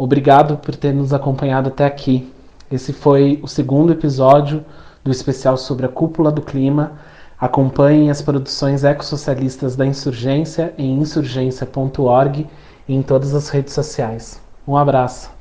Obrigado 0.02 0.56
por 0.56 0.74
ter 0.74 0.94
nos 0.94 1.12
acompanhado 1.12 1.68
até 1.68 1.84
aqui. 1.84 2.32
Esse 2.72 2.90
foi 2.90 3.38
o 3.42 3.46
segundo 3.46 3.92
episódio 3.92 4.64
do 5.04 5.10
especial 5.10 5.58
sobre 5.58 5.84
a 5.84 5.90
cúpula 5.90 6.32
do 6.32 6.40
clima. 6.40 6.92
Acompanhem 7.38 8.10
as 8.10 8.22
produções 8.22 8.82
ecossocialistas 8.82 9.76
da 9.76 9.84
Insurgência 9.84 10.72
em 10.78 10.98
insurgência.org 10.98 12.46
e 12.88 12.94
em 12.94 13.02
todas 13.02 13.34
as 13.34 13.50
redes 13.50 13.74
sociais. 13.74 14.40
Um 14.66 14.74
abraço. 14.74 15.39